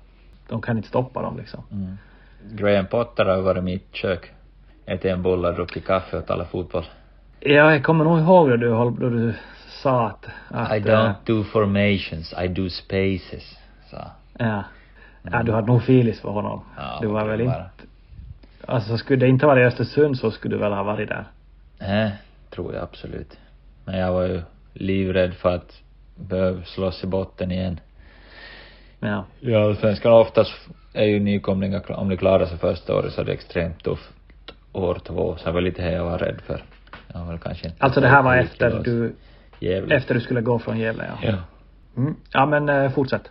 de 0.49 0.61
kan 0.61 0.77
inte 0.77 0.89
stoppa 0.89 1.21
dem 1.21 1.37
liksom. 1.37 1.63
Mm. 1.71 1.97
Graham 2.51 2.85
Potter 2.85 3.25
har 3.25 3.41
varit 3.41 3.57
i 3.57 3.61
mitt 3.61 3.95
kök. 3.95 4.31
Ätit 4.85 5.05
en 5.05 5.21
bulle, 5.21 5.51
druckit 5.51 5.85
kaffe 5.85 6.17
och 6.17 6.25
talat 6.25 6.49
fotboll. 6.51 6.85
Ja, 7.39 7.73
jag 7.73 7.83
kommer 7.83 8.05
nog 8.05 8.19
ihåg 8.19 8.49
då 8.49 8.55
du, 8.55 8.69
då 8.69 9.09
du 9.09 9.33
sa 9.69 10.07
att, 10.07 10.25
att 10.49 10.77
I 10.77 10.79
eh, 10.79 10.85
don't 10.85 11.15
do 11.25 11.43
formations, 11.43 12.33
I 12.43 12.47
do 12.47 12.69
spaces. 12.69 13.57
Så. 13.89 13.97
Ja. 14.37 14.63
Ja, 15.31 15.43
du 15.43 15.51
hade 15.51 15.67
nog 15.67 15.83
filis 15.83 16.21
för 16.21 16.29
honom. 16.29 16.61
Ja, 16.77 16.97
du 17.01 17.07
var 17.07 17.25
väl 17.25 17.41
inte, 17.41 17.69
alltså 18.65 18.97
skulle 18.97 19.25
det 19.25 19.27
inte 19.27 19.45
vara 19.45 19.61
i 19.61 19.65
Östersund 19.65 20.17
så 20.17 20.31
skulle 20.31 20.55
du 20.55 20.59
väl 20.59 20.73
ha 20.73 20.83
varit 20.83 21.09
där. 21.09 21.25
Nej, 21.79 22.11
tror 22.49 22.73
jag 22.73 22.83
absolut. 22.83 23.37
Men 23.85 23.99
jag 23.99 24.13
var 24.13 24.23
ju 24.23 24.41
livrädd 24.73 25.33
för 25.33 25.55
att 25.55 25.81
behöva 26.15 26.63
slåss 26.63 27.03
i 27.03 27.07
botten 27.07 27.51
igen. 27.51 27.79
Ja. 28.99 29.25
Ja, 29.39 29.75
svenskarna 29.75 30.15
oftast 30.15 30.53
är 30.93 31.05
ju 31.05 31.19
nykomlingar, 31.19 31.91
om 31.91 32.09
de 32.09 32.17
klarar 32.17 32.45
sig 32.45 32.57
första 32.57 32.95
året 32.95 33.13
så 33.13 33.21
är 33.21 33.25
det 33.25 33.33
extremt 33.33 33.83
tufft 33.83 34.11
år 34.73 34.99
två. 35.03 35.35
Så 35.37 35.45
det 35.45 35.51
var 35.51 35.61
lite 35.61 35.81
det 35.81 35.91
jag 35.91 36.03
var 36.03 36.17
rädd 36.17 36.41
för. 36.47 36.63
Jag 37.13 37.19
var 37.19 37.27
väl 37.27 37.39
kanske 37.39 37.67
inte 37.67 37.83
Alltså 37.83 38.01
det 38.01 38.07
här 38.07 38.21
var 38.23 38.35
efter 38.35 38.81
du, 38.83 39.15
Gävle. 39.59 39.95
efter 39.95 40.13
du 40.13 40.21
skulle 40.21 40.41
gå 40.41 40.59
från 40.59 40.77
Gävle 40.79 41.05
ja. 41.07 41.27
Ja. 41.29 41.37
Mm. 42.01 42.15
Ja 42.31 42.45
men 42.45 42.69
eh, 42.69 42.91
fortsätt. 42.91 43.29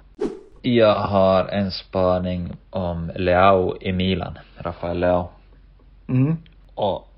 Jag 0.63 0.95
har 0.95 1.45
en 1.45 1.71
spaning 1.71 2.57
om 2.71 3.13
Leao 3.17 3.77
i 3.81 3.93
Milan, 3.93 4.39
Rafael 4.59 5.01
Leao. 5.01 5.29
Mm. 6.09 6.37
Och 6.75 7.09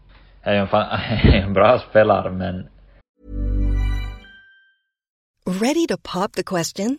är 0.42 0.54
ju 0.54 0.60
en, 0.60 0.68
fan, 0.68 1.00
en 1.22 1.52
bra 1.52 1.78
spelare 1.90 2.30
men 2.30 2.68
Ready 5.46 5.86
to 5.86 5.96
pop 5.96 6.32
the 6.32 6.42
question? 6.42 6.98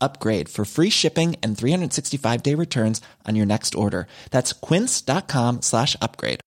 upgrade 0.00 0.48
for 0.48 0.64
free 0.64 0.90
shipping 0.90 1.36
and 1.42 1.56
365 1.56 2.42
day 2.42 2.54
returns 2.54 3.00
on 3.26 3.36
your 3.36 3.46
next 3.46 3.74
order. 3.74 4.06
That's 4.30 4.52
quince.com 4.52 5.62
slash 5.62 5.96
upgrade. 6.02 6.40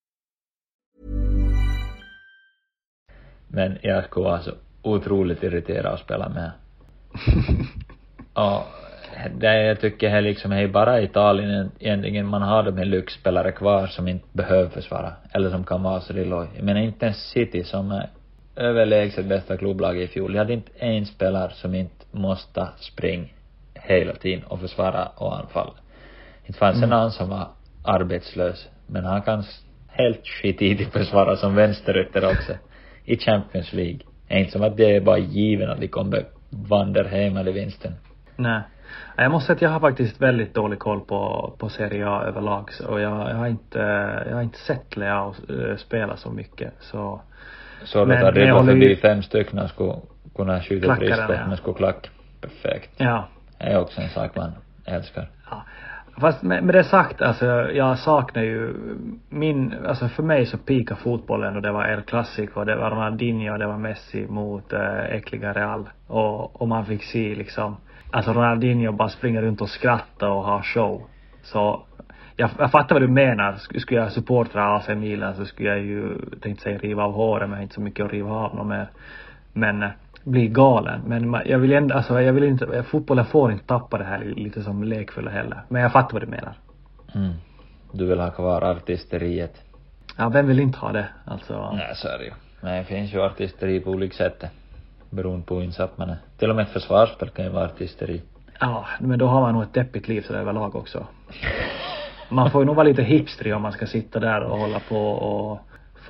men 3.54 3.78
jag 3.82 4.06
skulle 4.06 4.24
vara 4.24 4.42
så 4.42 4.52
otroligt 4.82 5.44
irriterad 5.44 5.94
att 5.94 6.00
spela 6.00 6.30
med. 6.30 6.52
och 8.34 8.64
det 9.38 9.64
jag 9.64 9.80
tycker 9.80 10.10
är 10.10 10.22
liksom, 10.22 10.52
är 10.52 10.68
bara 10.68 11.02
i 11.02 11.04
Italien 11.06 11.72
egentligen 11.80 12.28
man 12.28 12.42
har 12.42 12.64
de 12.64 12.78
här 12.78 12.86
lyxspelare 12.86 13.52
kvar 13.52 13.88
som 13.88 14.08
inte 14.08 14.26
behöver 14.34 14.70
försvara, 14.70 15.14
eller 15.32 15.50
som 15.50 15.64
kan 15.64 15.84
vara 15.84 16.02
så 16.02 16.14
loj. 16.14 16.48
Jag 16.56 16.64
menar 16.66 16.82
inte 16.82 17.06
ens 17.06 17.18
City 17.18 17.64
som 17.64 17.92
är 17.92 18.10
överlägset 18.56 19.26
bästa 19.26 19.58
klubblag 19.58 20.02
i 20.02 20.08
fjol. 20.08 20.34
Jag 20.34 20.42
hade 20.42 20.54
inte 20.54 20.72
en 20.76 21.06
spelare 21.06 21.52
som 21.54 21.76
inte 21.76 22.06
måste 22.12 22.68
springa 22.80 23.28
hela 23.82 24.14
tiden 24.14 24.44
och 24.44 24.60
försvara 24.60 25.06
och 25.06 25.40
anfalla. 25.40 25.74
Inte 26.46 26.60
fanns 26.60 26.78
mm. 26.78 26.90
en 26.90 26.98
annan 26.98 27.12
som 27.12 27.30
var 27.30 27.48
arbetslös, 27.84 28.70
men 28.88 29.06
han 29.06 29.22
kan 29.22 29.44
helt 29.88 30.28
skitidigt 30.28 30.94
försvara 30.94 31.36
som 31.36 31.56
vänsterytter 31.56 32.26
också 32.26 32.54
i 33.06 33.18
Champions 33.18 33.74
League. 33.74 34.00
Det 34.28 34.34
är 34.34 34.40
inte 34.40 34.52
som 34.52 34.64
att 34.64 34.78
det 34.78 34.96
är 34.96 35.02
bara 35.02 35.18
givet 35.18 35.70
att 35.70 35.80
de 35.80 35.88
kommer 35.88 36.26
vandra 36.50 37.08
hem 37.08 37.34
med 37.34 37.46
vinsten. 37.46 37.94
Nej. 38.36 38.62
Jag 39.18 39.32
måste 39.32 39.48
säga 39.48 39.56
att 39.56 39.62
jag 39.62 39.70
har 39.70 39.80
faktiskt 39.80 40.22
väldigt 40.22 40.54
dålig 40.54 40.80
koll 40.80 41.00
på, 41.00 41.54
på 41.58 41.70
Serie 41.70 42.08
A 42.08 42.24
överlag 42.24 42.70
och 42.88 43.02
jag, 43.02 43.30
jag 43.30 43.36
har 43.36 43.48
inte, 43.48 43.80
jag 44.28 44.36
har 44.36 44.42
inte 44.42 44.58
sett 44.58 44.98
Leao 44.98 45.34
eh, 45.50 45.76
spela 45.78 46.18
så 46.18 46.32
mycket 46.32 46.74
så. 46.80 47.22
Så 47.84 48.06
du 48.06 48.16
att 48.16 48.36
det 48.36 48.54
var 48.54 48.64
förbi 48.64 48.96
fem 48.96 49.24
stycken 49.24 49.68
skulle 49.68 49.96
kunna 50.36 50.62
skjuta 50.62 50.96
friskt 50.96 51.28
men 51.48 51.58
skulle 51.58 51.78
klacka. 51.78 52.10
Perfekt. 52.42 52.92
Ja. 52.98 53.28
Det 53.62 53.68
är 53.68 53.80
också 53.80 54.02
en 54.02 54.10
sak 54.10 54.36
man 54.36 54.52
älskar. 54.86 55.30
Ja. 55.50 55.64
Fast 56.20 56.42
med, 56.44 56.64
med 56.64 56.76
det 56.76 56.84
sagt, 56.84 57.22
alltså 57.22 57.46
jag 57.72 58.00
saknar 58.00 58.44
ju 58.44 58.74
min, 59.30 59.76
alltså 59.88 60.08
för 60.08 60.24
mig 60.24 60.46
så 60.46 60.58
pika 60.58 60.96
fotbollen 60.96 61.56
och 61.56 61.62
det 61.62 61.72
var 61.72 61.86
El 61.86 62.02
Clasico, 62.02 62.64
det 62.64 62.76
var 62.76 62.92
Ronaldinho 62.92 63.54
och 63.54 63.60
det 63.60 63.68
var 63.68 63.78
Messi 63.78 64.28
mot 64.28 64.74
äh, 64.74 65.16
äckliga 65.16 65.54
Real. 65.54 65.90
Och, 66.08 66.62
och 66.62 66.68
man 66.68 66.86
fick 66.86 67.04
se 67.04 67.36
liksom, 67.36 67.78
alltså 68.12 68.34
Ronaldinho 68.34 68.92
bara 68.92 69.10
springer 69.10 69.42
runt 69.42 69.62
och 69.62 69.70
skrattar 69.70 70.30
och 70.30 70.44
har 70.44 70.62
show. 70.62 71.02
Så 71.44 71.84
jag, 72.36 72.50
jag 72.58 72.72
fattar 72.72 72.96
vad 72.96 73.02
du 73.02 73.08
menar. 73.08 73.56
Skulle 73.56 74.02
jag 74.02 74.12
supportra 74.12 74.76
AC 74.76 74.88
Milan 74.88 75.36
så 75.36 75.46
skulle 75.46 75.70
jag 75.70 75.80
ju, 75.80 76.18
tänkte 76.42 76.64
säga 76.64 76.78
riva 76.78 77.04
av 77.04 77.14
håret 77.14 77.50
men 77.50 77.62
inte 77.62 77.74
så 77.74 77.82
mycket 77.82 78.06
att 78.06 78.12
riva 78.12 78.32
av 78.32 78.56
något 78.56 78.68
mer. 78.68 78.90
Men 79.54 79.84
eh, 79.84 79.90
bli 80.24 80.48
galen. 80.48 81.02
Men 81.06 81.42
jag 81.46 81.60
vill 81.60 81.72
ändå, 81.72 81.96
alltså 81.96 82.22
jag 82.22 82.34
vill 82.34 82.44
inte, 82.44 82.84
fotbollen 82.84 83.26
får 83.26 83.52
inte 83.52 83.66
tappa 83.66 83.98
det 83.98 84.04
här 84.04 84.20
lite 84.20 84.64
som 84.64 84.84
lekfulla 84.84 85.32
heller. 85.32 85.62
Men 85.68 85.82
jag 85.82 85.92
fattar 85.92 86.14
vad 86.14 86.22
du 86.22 86.28
menar. 86.28 86.54
Mm. 87.16 87.34
Du 87.92 88.06
vill 88.06 88.20
ha 88.20 88.30
kvar 88.30 88.62
artisteriet? 88.62 89.62
Ja, 90.18 90.30
vem 90.30 90.48
vill 90.48 90.60
inte 90.60 90.80
ha 90.80 90.92
det? 90.92 91.08
Alltså. 91.26 91.72
Nej, 91.72 91.92
så 91.96 92.08
är 92.08 92.18
det 92.18 92.26
ju. 92.26 92.32
Men 92.62 92.78
det 92.78 92.84
finns 92.84 93.14
ju 93.14 93.22
artisteri 93.22 93.80
på 93.80 93.92
olika 93.92 94.14
sätt. 94.14 94.44
Beroende 95.10 95.46
på 95.46 95.62
insatt 95.62 95.98
man 95.98 96.10
är. 96.10 96.18
Till 96.38 96.50
och 96.50 96.56
med 96.56 96.64
ett 96.64 96.72
försvarsspel 96.72 97.30
kan 97.30 97.46
ju 97.46 97.52
vara 97.52 97.66
artisteri. 97.66 98.22
Ja, 98.60 98.86
men 99.00 99.20
då 99.20 99.28
har 99.28 99.42
man 99.42 99.54
nog 99.54 99.64
ett 99.64 99.74
deppigt 99.74 100.08
liv 100.08 100.22
så 100.22 100.34
överlag 100.34 100.76
också. 100.76 101.08
Man 102.30 102.52
får 102.52 102.62
ju 102.62 102.66
nog 102.66 102.76
vara 102.76 102.88
lite 102.88 103.04
hipstrig 103.04 103.56
om 103.56 103.62
man 103.62 103.72
ska 103.72 103.86
sitta 103.86 104.20
där 104.20 104.42
och 104.42 104.60
hålla 104.60 104.80
på 104.80 105.12
och 105.12 105.60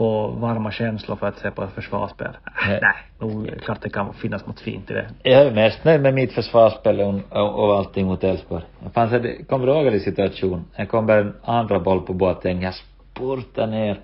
få 0.01 0.27
varma 0.27 0.71
känslor 0.71 1.15
för 1.15 1.27
att 1.27 1.37
se 1.37 1.51
på 1.51 1.63
ett 1.63 1.73
försvarsspel. 1.73 2.31
Nej, 2.67 2.79
nej 2.81 2.93
nog 3.19 3.61
klart 3.63 3.81
det 3.81 3.89
kan 3.89 4.13
finnas 4.13 4.47
något 4.47 4.59
fint 4.59 4.91
i 4.91 4.93
det. 4.93 5.07
Jag 5.23 5.41
är 5.41 5.51
mest 5.51 5.83
nöjd 5.83 6.01
med 6.01 6.13
mitt 6.13 6.33
försvarsspel 6.33 6.99
och, 7.01 7.13
och, 7.29 7.63
och 7.63 7.77
allting 7.77 8.05
mot 8.05 8.23
Elfsborg. 8.23 8.63
Fanns 8.93 9.11
det, 9.11 9.43
kommer 9.49 9.65
du 9.65 9.71
ihåg 9.71 9.87
en 9.87 9.99
situation? 9.99 10.65
Jag 10.75 10.89
kommer 10.89 11.17
en 11.17 11.33
andra 11.43 11.79
boll 11.79 12.01
på 12.01 12.13
Boateng, 12.13 12.61
jag 12.61 12.73
spurtar 12.73 13.67
ner 13.67 13.99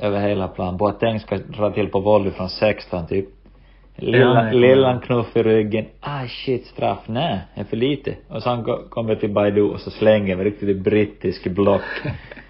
över 0.00 0.20
hela 0.28 0.48
plan. 0.48 0.76
Boateng 0.76 1.20
ska 1.20 1.38
dra 1.38 1.70
till 1.70 1.88
på 1.88 2.00
volley 2.00 2.32
från 2.32 2.48
16 2.48 3.06
typ. 3.06 3.26
Lilla, 3.96 4.18
ja, 4.18 4.52
lillan 4.52 5.00
knuff 5.00 5.36
i 5.36 5.42
ryggen. 5.42 5.84
Ah 6.00 6.26
shit, 6.26 6.66
straff. 6.66 6.98
Nej, 7.06 7.38
är 7.54 7.64
för 7.64 7.76
lite. 7.76 8.14
Och 8.28 8.42
sen 8.42 8.64
kommer 8.90 9.14
till 9.14 9.30
Baidu 9.30 9.62
och 9.62 9.80
så 9.80 9.90
slänger 9.90 10.36
med 10.36 10.44
riktigt 10.44 10.78
brittisk 10.78 11.46
block. 11.50 11.82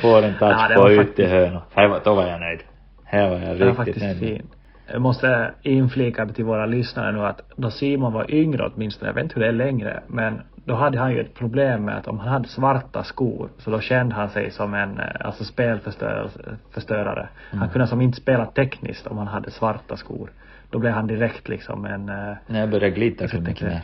Får 0.00 0.22
en 0.22 0.34
touch 0.34 0.70
ja, 0.70 0.90
ut 0.90 1.18
i 1.18 1.26
hörna. 1.26 1.62
Då 2.04 2.14
var 2.14 2.26
jag 2.26 2.40
nöjd. 2.40 2.60
Här 3.04 3.28
var 3.30 3.38
jag 3.38 3.60
riktigt 3.60 3.76
faktiskt 3.76 4.00
nöjd. 4.00 4.18
Fin. 4.18 4.46
Jag 4.92 5.00
måste 5.00 5.54
inflika 5.62 6.26
till 6.26 6.44
våra 6.44 6.66
lyssnare 6.66 7.12
nu 7.12 7.26
att 7.26 7.40
då 7.56 7.70
Simon 7.70 8.12
var 8.12 8.30
yngre 8.30 8.70
åtminstone, 8.74 9.08
jag 9.08 9.14
vet 9.14 9.22
inte 9.22 9.34
hur 9.34 9.42
det 9.42 9.48
är 9.48 9.52
längre, 9.52 10.02
men 10.06 10.40
då 10.64 10.74
hade 10.74 10.98
han 10.98 11.12
ju 11.12 11.20
ett 11.20 11.34
problem 11.34 11.84
med 11.84 11.96
att 11.96 12.06
om 12.06 12.18
han 12.18 12.28
hade 12.28 12.48
svarta 12.48 13.04
skor 13.04 13.48
så 13.58 13.70
då 13.70 13.80
kände 13.80 14.14
han 14.14 14.28
sig 14.28 14.50
som 14.50 14.74
en, 14.74 15.00
eh, 15.00 15.06
alltså 15.20 15.44
spelförstörare. 15.44 17.28
Mm. 17.50 17.60
Han 17.60 17.68
kunde 17.68 17.86
som 17.86 18.00
inte 18.00 18.20
spela 18.20 18.46
tekniskt 18.46 19.06
om 19.06 19.18
han 19.18 19.26
hade 19.26 19.50
svarta 19.50 19.96
skor. 19.96 20.30
Då 20.70 20.78
blev 20.78 20.92
han 20.92 21.06
direkt 21.06 21.48
liksom 21.48 21.84
en... 21.84 22.08
Eh, 22.08 22.36
När 22.46 22.60
jag 22.60 22.70
började 22.70 22.90
glida 22.90 23.28
så 23.28 23.40
mycket 23.40 23.68
mer. 23.68 23.82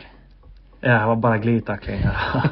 Ja, 0.81 0.99
det 0.99 1.05
var 1.05 1.15
bara 1.15 1.37
glidtacklingar. 1.37 2.17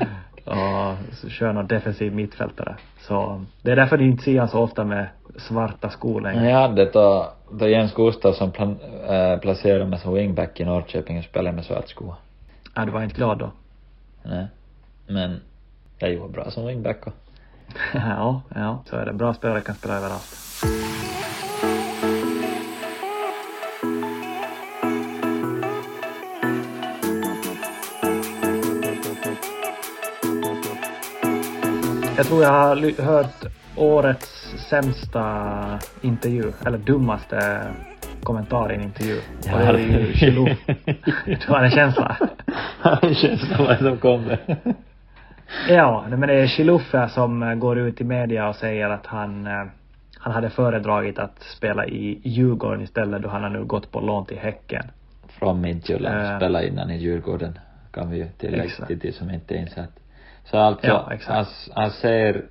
och 0.46 1.30
kör 1.30 1.52
någon 1.52 1.66
defensiv 1.66 2.14
mittfältare. 2.14 2.76
Så 3.00 3.44
det 3.62 3.72
är 3.72 3.76
därför 3.76 3.98
ni 3.98 4.04
inte 4.04 4.22
ser 4.22 4.38
han 4.38 4.48
så 4.48 4.60
ofta 4.60 4.84
med 4.84 5.08
svarta 5.36 5.90
skor 5.90 6.20
längre. 6.20 6.50
Jag 6.50 6.60
hade 6.60 6.84
då, 6.84 7.32
då 7.50 7.68
Jens 7.68 7.94
Gustafsson 7.94 8.52
plan, 8.52 8.76
äh, 9.08 9.38
placerade 9.38 9.86
mig 9.86 9.98
som 9.98 10.14
wingback 10.14 10.60
i 10.60 10.64
Norrköping 10.64 11.18
och 11.18 11.24
spelade 11.24 11.56
med 11.56 11.64
svart 11.64 11.88
skor. 11.88 12.14
Ja, 12.74 12.84
du 12.84 12.90
var 12.92 13.02
inte 13.02 13.16
glad 13.16 13.38
då? 13.38 13.50
Nej. 14.22 14.46
Men 15.06 15.40
jag 15.98 16.12
gjorde 16.12 16.32
bra 16.32 16.50
som 16.50 16.66
wingback 16.66 17.06
och. 17.06 17.12
ja, 17.94 18.42
ja, 18.54 18.82
så 18.86 18.96
är 18.96 19.06
det. 19.06 19.12
Bra 19.12 19.34
spelare 19.34 19.60
kan 19.60 19.74
spela 19.74 19.96
överallt. 19.96 20.45
Jag 32.16 32.26
tror 32.26 32.42
jag 32.42 32.50
har 32.50 33.02
hört 33.02 33.44
årets 33.76 34.54
sämsta 34.70 35.78
intervju, 36.02 36.52
eller 36.66 36.78
dummaste 36.78 37.60
kommentar 38.22 38.72
i 38.72 38.74
en 38.74 38.82
intervju. 38.82 39.20
Ja, 39.44 39.54
och 39.54 39.72
det 39.72 39.82
är 39.82 39.98
ju 39.98 40.12
Chilou. 40.12 40.48
Du 41.24 41.46
har 41.48 41.64
en 41.64 41.70
känsla? 41.70 42.16
en 43.02 43.14
känsla 43.14 43.56
vad 43.58 43.78
som 43.78 43.96
kommer. 43.96 44.38
ja, 45.68 46.04
men 46.08 46.20
det 46.20 46.34
är 46.34 46.46
Chiluffe 46.46 47.08
som 47.08 47.60
går 47.60 47.78
ut 47.78 48.00
i 48.00 48.04
media 48.04 48.48
och 48.48 48.56
säger 48.56 48.90
att 48.90 49.06
han 49.06 49.46
eh, 49.46 49.64
han 50.26 50.32
hade 50.34 50.50
föredragit 50.50 51.18
att 51.18 51.42
spela 51.42 51.86
i 51.86 52.20
Djurgården 52.22 52.82
istället 52.82 53.22
då 53.22 53.28
han 53.28 53.42
har 53.42 53.50
nu 53.50 53.64
gått 53.64 53.92
på 53.92 54.00
lån 54.00 54.26
till 54.26 54.38
Häcken. 54.38 54.82
Från 55.28 55.60
Midtjylland, 55.60 56.30
uh, 56.30 56.36
spela 56.36 56.62
innan 56.62 56.90
i 56.90 56.98
Djurgården 56.98 57.58
kan 57.90 58.10
vi 58.10 58.16
ju 58.16 58.28
tillägga 58.38 58.86
till 58.86 59.14
som 59.14 59.30
inte 59.30 59.54
är 59.54 59.58
insatt. 59.58 59.90
Så 60.50 60.58
alltså, 60.58 60.86
ja, 60.86 61.12
han, 61.26 61.44
han 61.74 61.90
ser 61.90 62.44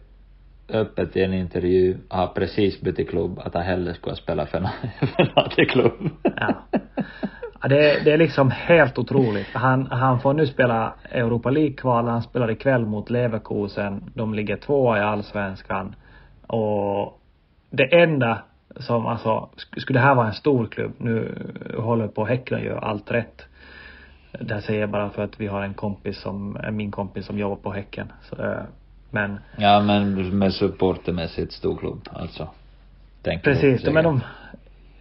öppet 0.69 1.17
i 1.17 1.23
en 1.23 1.33
intervju, 1.33 1.97
har 2.09 2.27
precis 2.27 2.81
bytt 2.81 3.09
klubb, 3.09 3.39
att 3.39 3.53
han 3.53 3.63
hellre 3.63 3.93
skulle 3.93 4.11
ha 4.11 4.17
spelat 4.17 4.49
för 4.49 4.57
en 4.57 4.67
AT-klubb. 5.35 6.09
Ja. 6.23 6.55
ja 7.61 7.67
det, 7.67 8.03
det 8.03 8.11
är 8.11 8.17
liksom 8.17 8.51
helt 8.51 8.97
otroligt. 8.97 9.47
Han, 9.53 9.87
han 9.91 10.19
får 10.19 10.33
nu 10.33 10.47
spela 10.47 10.93
Europa 11.11 11.49
League-kval, 11.49 12.07
han 12.07 12.21
spelar 12.21 12.51
ikväll 12.51 12.85
mot 12.85 13.09
Leverkusen. 13.09 14.11
De 14.13 14.33
ligger 14.33 14.57
tvåa 14.57 14.97
i 14.97 15.01
allsvenskan. 15.01 15.95
Och 16.47 17.21
det 17.69 18.01
enda 18.01 18.39
som 18.75 19.07
alltså, 19.07 19.49
skulle 19.77 19.99
det 19.99 20.05
här 20.05 20.15
vara 20.15 20.27
en 20.27 20.33
stor 20.33 20.65
klubb, 20.65 20.93
nu 20.97 21.35
håller 21.77 22.07
på 22.07 22.25
Häcken 22.25 22.57
och 22.57 22.63
gör 22.63 22.77
allt 22.77 23.11
rätt. 23.11 23.47
Det 24.41 24.53
här 24.53 24.61
säger 24.61 24.81
jag 24.81 24.89
bara 24.89 25.09
för 25.09 25.23
att 25.23 25.39
vi 25.39 25.47
har 25.47 25.61
en 25.61 25.73
kompis 25.73 26.21
som, 26.21 26.57
min 26.71 26.91
kompis 26.91 27.25
som 27.25 27.39
jobbar 27.39 27.55
på 27.55 27.71
Häcken. 27.71 28.11
Så, 28.21 28.43
eh, 28.43 28.63
men. 29.11 29.39
Ja 29.57 29.81
men 29.81 30.37
med 30.37 30.53
supportermässigt 30.53 31.53
stor 31.53 31.77
klubb 31.77 32.09
alltså. 32.13 32.47
Precis, 33.43 33.85
men 33.85 34.03
de, 34.03 34.21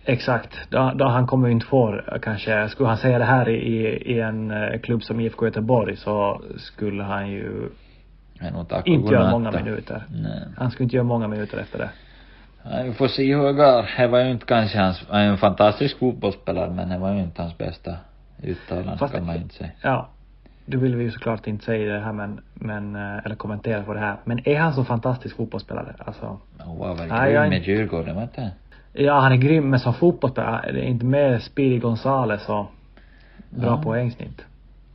exakt. 0.04 0.58
Då, 0.70 0.92
då 0.94 1.04
han 1.04 1.26
kommer 1.26 1.48
ju 1.48 1.52
inte 1.52 1.66
få 1.66 2.00
kanske, 2.22 2.68
skulle 2.68 2.88
han 2.88 2.98
säga 2.98 3.18
det 3.18 3.24
här 3.24 3.48
i, 3.48 3.86
i 4.14 4.20
en 4.20 4.50
eh, 4.50 4.80
klubb 4.80 5.02
som 5.02 5.20
IFK 5.20 5.46
Göteborg 5.46 5.96
så 5.96 6.42
skulle 6.56 7.02
han 7.02 7.30
ju 7.30 7.68
inte 8.84 9.12
göra 9.12 9.30
många 9.30 9.50
minuter. 9.50 10.04
Nej. 10.10 10.42
Han 10.56 10.70
skulle 10.70 10.84
inte 10.84 10.96
göra 10.96 11.04
många 11.04 11.28
minuter 11.28 11.58
efter 11.58 11.78
det. 11.78 11.90
Ja, 12.62 12.82
vi 12.84 12.92
får 12.92 13.08
se 13.08 13.34
hur 13.34 13.44
det 13.44 13.52
går. 13.52 13.90
Det 13.96 14.06
var 14.06 14.20
ju 14.20 14.30
inte 14.30 14.46
kanske 14.46 14.78
hans, 14.78 15.06
han 15.08 15.20
är 15.20 15.28
en 15.28 15.38
fantastisk 15.38 15.98
fotbollsspelare 15.98 16.70
men 16.70 16.88
det 16.88 16.98
var 16.98 17.12
ju 17.12 17.20
inte 17.20 17.42
hans 17.42 17.58
bästa 17.58 17.96
uttalande 18.42 19.08
kan 19.08 19.26
man 19.26 19.36
inte 19.36 19.54
säga. 19.54 19.70
Ja. 19.80 20.08
Du 20.66 20.78
vill 20.78 20.96
vi 20.96 21.04
ju 21.04 21.10
såklart 21.10 21.46
inte 21.46 21.64
säga 21.64 21.92
det 21.92 22.00
här 22.00 22.12
men, 22.12 22.40
men, 22.54 22.96
eh, 22.96 23.24
eller 23.24 23.34
kommentera 23.34 23.82
på 23.82 23.94
det 23.94 24.00
här. 24.00 24.16
Men 24.24 24.48
är 24.48 24.58
han 24.58 24.74
så 24.74 24.84
fantastisk 24.84 25.36
fotbollsspelare? 25.36 25.94
Alltså. 25.98 26.38
Han 26.58 26.78
var 26.78 26.94
väl 26.94 27.08
grym 27.08 27.34
jag... 27.34 27.48
med 27.48 27.62
Djurgården, 27.62 28.14
var 28.14 28.22
inte 28.22 28.50
Ja, 28.92 29.20
han 29.20 29.32
är 29.32 29.36
grym 29.36 29.70
men 29.70 29.80
som 29.80 29.94
fotbollsspelare, 29.94 30.72
det 30.72 30.80
är 30.80 30.84
inte 30.84 31.04
med 31.04 31.42
Speedy 31.42 31.78
Gonzales 31.78 32.48
och 32.48 32.66
bra 33.50 33.66
ja. 33.66 33.82
poängsnitt. 33.82 34.44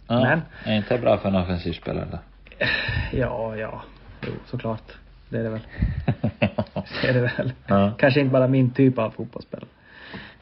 Ja, 0.07 0.19
men. 0.19 0.41
Är 0.63 0.77
inte 0.77 0.97
bra 0.97 1.17
för 1.17 1.29
en 1.29 1.35
offensiv 1.35 1.73
spelare 1.73 2.07
då? 2.11 2.17
Ja, 3.11 3.55
ja. 3.55 3.81
Jo, 4.27 4.33
såklart. 4.45 4.91
Det 5.29 5.37
är 5.37 5.43
det 5.43 5.49
väl. 5.49 5.61
det 7.01 7.07
är 7.07 7.13
det 7.13 7.21
väl. 7.21 7.53
Ja. 7.67 7.91
Kanske 7.97 8.19
inte 8.19 8.31
bara 8.31 8.47
min 8.47 8.71
typ 8.71 8.97
av 8.97 9.09
fotbollsspelare. 9.09 9.67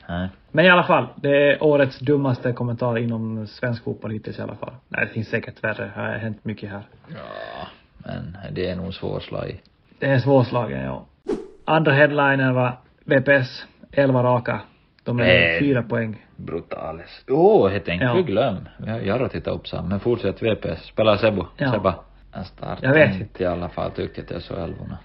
Nej. 0.08 0.30
Men 0.52 0.66
i 0.66 0.70
alla 0.70 0.84
fall, 0.84 1.08
det 1.16 1.52
är 1.52 1.64
årets 1.64 2.00
dummaste 2.00 2.54
kommentar 2.54 2.98
inom 2.98 3.48
svensk 3.48 3.84
fotboll 3.84 4.12
hittills 4.12 4.40
i 4.40 4.42
alla 4.42 4.56
fall. 4.56 4.74
Nej, 4.88 5.06
det 5.06 5.14
finns 5.14 5.28
säkert 5.28 5.64
värre. 5.64 5.92
Det 5.96 6.02
har 6.02 6.18
hänt 6.18 6.46
mycket 6.46 6.70
här. 6.70 6.82
Ja, 7.08 7.68
men 7.98 8.38
det 8.52 8.70
är 8.70 8.76
nog 8.76 8.94
svårslaget. 8.94 9.62
Det 10.00 10.06
är 10.06 10.20
svårslagen, 10.20 10.84
ja. 10.84 11.06
Andra 11.66 11.92
headlinen 11.92 12.54
var 12.54 12.78
VPS, 13.06 13.66
11 13.92 14.24
raka. 14.24 14.60
De 15.04 15.20
är 15.20 15.54
äh, 15.54 15.60
fyra 15.60 15.84
poäng. 15.84 16.26
Brutales. 16.36 17.24
Åh, 17.28 17.68
oh, 17.68 17.74
jag 17.74 17.86
tänkte 17.86 18.06
ja. 18.06 18.22
glöm. 18.22 18.70
Jag 19.04 19.20
har 19.20 19.28
tittat 19.28 19.54
upp 19.54 19.68
sam. 19.68 19.90
Men 19.90 20.00
fortsätt 20.00 20.42
VPS. 20.42 20.84
Spela 20.84 21.18
Sebo. 21.18 21.46
Ja. 21.58 21.72
Sebba. 21.72 21.96
En 22.34 22.46
start. 22.46 22.80
Jag 22.82 22.94
vet 22.94 23.22
inte 23.22 23.44
i 23.44 23.46
alla 23.46 23.70
fall 23.70 23.92
tycker 23.92 24.22
att 24.22 24.28
det 24.28 24.36
är 24.36 24.40
så 24.40 24.56
älvorna. 24.56 24.98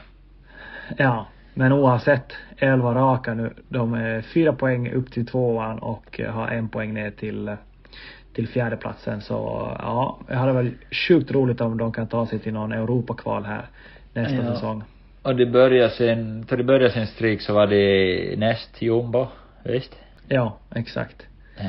Ja. 0.97 1.27
Men 1.55 1.73
oavsett, 1.73 2.33
11 2.57 2.95
raka 2.95 3.35
nu. 3.35 3.53
De 3.69 3.95
är 3.95 4.23
fyra 4.23 4.53
poäng 4.53 4.93
upp 4.93 5.13
till 5.13 5.27
tvåan 5.27 5.79
och 5.79 6.21
har 6.29 6.49
en 6.49 6.69
poäng 6.69 6.95
ner 6.95 7.11
till 7.11 7.57
till 8.35 8.49
fjärdeplatsen 8.49 9.21
så 9.21 9.35
ja, 9.79 10.19
jag 10.29 10.37
hade 10.37 10.53
väl 10.53 10.71
sjukt 11.09 11.31
roligt 11.31 11.61
om 11.61 11.79
de 11.79 11.93
kan 11.93 12.07
ta 12.07 12.27
sig 12.27 12.39
till 12.39 12.53
någon 12.53 12.73
Europakval 12.73 13.45
här 13.45 13.67
nästa 14.15 14.37
ja. 14.37 14.55
säsong. 14.55 14.85
Och 15.23 15.37
det 15.37 15.47
började 15.47 15.91
sen, 15.91 16.47
för 16.47 16.57
det 16.57 16.65
började 16.65 16.91
sin 16.91 17.07
streak 17.07 17.41
så 17.41 17.55
var 17.55 17.67
det 17.67 18.39
näst 18.39 18.83
jumbo, 18.83 19.27
visst? 19.65 19.97
Ja, 20.29 20.59
exakt. 20.75 21.27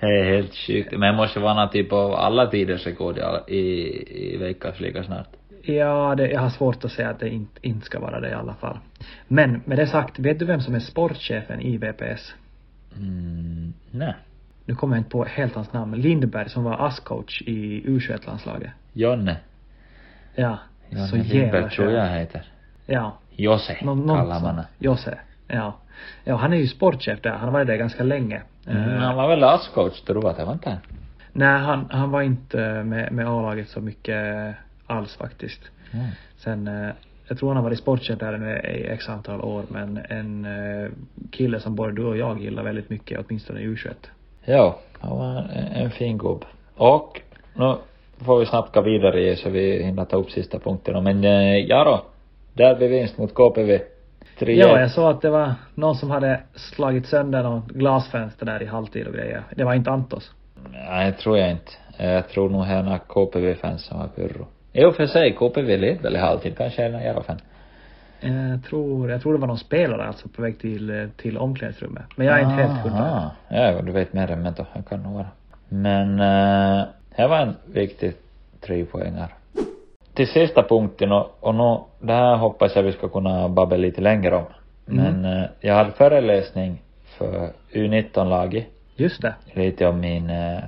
det 0.00 0.06
är 0.06 0.36
helt 0.36 0.54
sjukt. 0.54 0.92
Men 0.92 1.00
det 1.00 1.16
måste 1.16 1.40
vara 1.40 1.54
någon 1.54 1.70
typ 1.70 1.92
av 1.92 2.14
alla 2.14 2.46
tiders 2.46 2.86
rekord 2.86 3.18
i, 3.48 3.52
i, 3.52 4.34
i 4.34 4.36
veckans 4.36 4.80
liga 4.80 5.04
snart. 5.04 5.37
Ja, 5.68 6.14
det, 6.14 6.30
jag 6.30 6.40
har 6.40 6.50
svårt 6.50 6.84
att 6.84 6.92
säga 6.92 7.10
att 7.10 7.20
det 7.20 7.28
inte, 7.28 7.66
inte 7.66 7.86
ska 7.86 8.00
vara 8.00 8.20
det 8.20 8.30
i 8.30 8.34
alla 8.34 8.54
fall. 8.54 8.78
Men 9.28 9.62
med 9.64 9.78
det 9.78 9.86
sagt, 9.86 10.18
vet 10.18 10.38
du 10.38 10.44
vem 10.44 10.60
som 10.60 10.74
är 10.74 10.80
sportchefen 10.80 11.60
i 11.60 11.76
VPS? 11.76 12.34
Mm, 12.96 13.72
nej. 13.90 14.14
Nu 14.64 14.74
kommer 14.74 14.96
jag 14.96 15.00
inte 15.00 15.10
på 15.10 15.24
helt 15.24 15.54
hans 15.54 15.72
namn. 15.72 16.00
Lindberg 16.00 16.48
som 16.48 16.64
var 16.64 16.88
ASS-coach 16.88 17.42
i 17.42 17.82
U21-landslaget. 17.86 18.70
Jonne. 18.92 19.36
Ja. 20.34 20.58
Jonne 20.90 21.06
så 21.06 21.16
Lindberg 21.16 21.70
tror 21.70 21.92
jag 21.92 22.08
heter. 22.08 22.42
Ja. 22.86 23.18
Josse 23.30 23.76
Nå 23.82 24.16
kallar 24.16 24.40
man 24.40 24.64
Josse. 24.78 25.18
Ja. 25.46 25.76
Ja, 26.24 26.36
han 26.36 26.52
är 26.52 26.56
ju 26.56 26.66
sportchef 26.66 27.22
där. 27.22 27.30
Han 27.30 27.40
har 27.40 27.50
varit 27.50 27.66
där 27.66 27.76
ganska 27.76 28.02
länge. 28.02 28.42
Mm, 28.66 28.88
uh, 28.88 28.98
han 28.98 29.16
var 29.16 29.28
väl 29.28 29.44
ASS-coach 29.44 30.04
tror 30.06 30.24
jag, 30.24 30.36
det 30.36 30.44
var 30.44 30.52
inte 30.52 30.78
Nej, 31.32 31.60
han, 31.60 31.88
han 31.90 32.10
var 32.10 32.22
inte 32.22 32.82
med, 32.82 33.12
med 33.12 33.28
A-laget 33.28 33.68
så 33.68 33.80
mycket 33.80 34.54
alls 34.88 35.16
faktiskt. 35.16 35.60
Mm. 35.92 36.06
Sen, 36.36 36.68
eh, 36.68 36.90
jag 37.28 37.38
tror 37.38 37.48
han 37.48 37.56
har 37.56 37.64
varit 37.64 37.78
sportchef 37.78 38.18
där 38.18 38.38
nu 38.38 38.58
i 38.58 38.86
x 38.86 39.08
antal 39.08 39.40
år 39.40 39.62
men 39.68 40.00
en 40.08 40.44
eh, 40.44 40.90
kille 41.30 41.60
som 41.60 41.74
både 41.74 41.92
du 41.92 42.04
och 42.04 42.16
jag 42.16 42.40
gillar 42.40 42.62
väldigt 42.62 42.90
mycket, 42.90 43.20
åtminstone 43.26 43.60
i 43.60 43.66
U21. 43.66 43.94
Ja, 44.44 44.78
han 45.00 45.18
var 45.18 45.36
en, 45.54 45.66
en 45.66 45.90
fin 45.90 46.18
gubb. 46.18 46.44
Och 46.76 47.20
nu 47.54 47.74
får 48.24 48.38
vi 48.38 48.46
snabbt 48.46 48.74
gå 48.74 48.80
vidare 48.80 49.36
så 49.36 49.50
vi 49.50 49.82
hinner 49.82 50.04
ta 50.04 50.16
upp 50.16 50.30
sista 50.30 50.58
punkten 50.58 51.04
men 51.04 51.24
eh, 51.24 51.56
ja 51.56 51.84
då. 51.84 52.04
Derbyvinst 52.52 53.18
mot 53.18 53.34
KPV. 53.34 53.80
Tre. 54.38 54.54
Ja, 54.54 54.80
jag 54.80 54.90
såg 54.90 55.10
att 55.10 55.22
det 55.22 55.30
var 55.30 55.54
någon 55.74 55.94
som 55.94 56.10
hade 56.10 56.40
slagit 56.54 57.06
sönder 57.06 57.42
något 57.42 57.68
glasfönster 57.68 58.46
där 58.46 58.62
i 58.62 58.66
halvtid 58.66 59.06
och 59.06 59.14
grejer. 59.14 59.42
Det 59.56 59.64
var 59.64 59.74
inte 59.74 59.90
Antos. 59.90 60.32
Nej, 60.72 61.10
det 61.10 61.18
tror 61.18 61.38
jag 61.38 61.50
inte. 61.50 61.72
Jag 61.98 62.28
tror 62.28 62.48
nog 62.48 62.64
här 62.64 62.98
KPV-fansen 62.98 63.98
var 63.98 64.08
pyrro. 64.08 64.46
Jo 64.72 64.92
för 64.92 65.06
sig, 65.06 65.32
KPV 65.32 65.76
led 65.76 66.02
väl 66.02 66.16
i 66.16 66.18
halvtid, 66.18 66.56
kanske 66.56 66.82
är 66.82 67.00
Järofan. 67.00 67.40
Jag 68.20 68.64
tror, 68.68 69.10
jag 69.10 69.22
tror 69.22 69.32
det 69.32 69.38
var 69.38 69.46
någon 69.46 69.58
spelare 69.58 70.06
alltså 70.06 70.28
på 70.28 70.42
väg 70.42 70.58
till, 70.58 71.08
till 71.16 71.38
omklädningsrummet. 71.38 72.04
Men 72.16 72.26
jag 72.26 72.40
är 72.40 72.42
inte 72.42 72.62
helt 72.62 72.80
hundra. 72.80 73.30
Ja, 73.48 73.82
du 73.82 73.92
vet 73.92 74.12
mer 74.12 74.30
än 74.30 74.42
mig 74.42 74.52
då. 74.56 74.66
Det 74.74 74.82
kan 74.88 75.02
nog 75.02 75.12
vara. 75.12 75.26
Men, 75.68 76.20
uh, 76.20 76.84
här 77.10 77.28
var 77.28 77.38
en 77.38 77.56
viktig 77.66 78.12
tre 78.60 78.84
poängar. 78.84 79.34
Till 80.14 80.28
sista 80.28 80.62
punkten 80.62 81.12
och, 81.12 81.36
och 81.40 81.54
nu, 81.54 81.78
det 82.00 82.12
här 82.12 82.36
hoppas 82.36 82.76
jag 82.76 82.82
vi 82.82 82.92
ska 82.92 83.08
kunna 83.08 83.48
babbla 83.48 83.76
lite 83.76 84.00
längre 84.00 84.36
om. 84.36 84.44
Mm. 84.88 85.04
Men 85.04 85.38
uh, 85.38 85.48
jag 85.60 85.74
hade 85.74 85.92
föreläsning 85.92 86.82
för 87.18 87.50
U19-laget. 87.72 88.66
Just 88.96 89.22
det. 89.22 89.34
Lite 89.52 89.86
om 89.86 90.00
min 90.00 90.30
uh, 90.30 90.58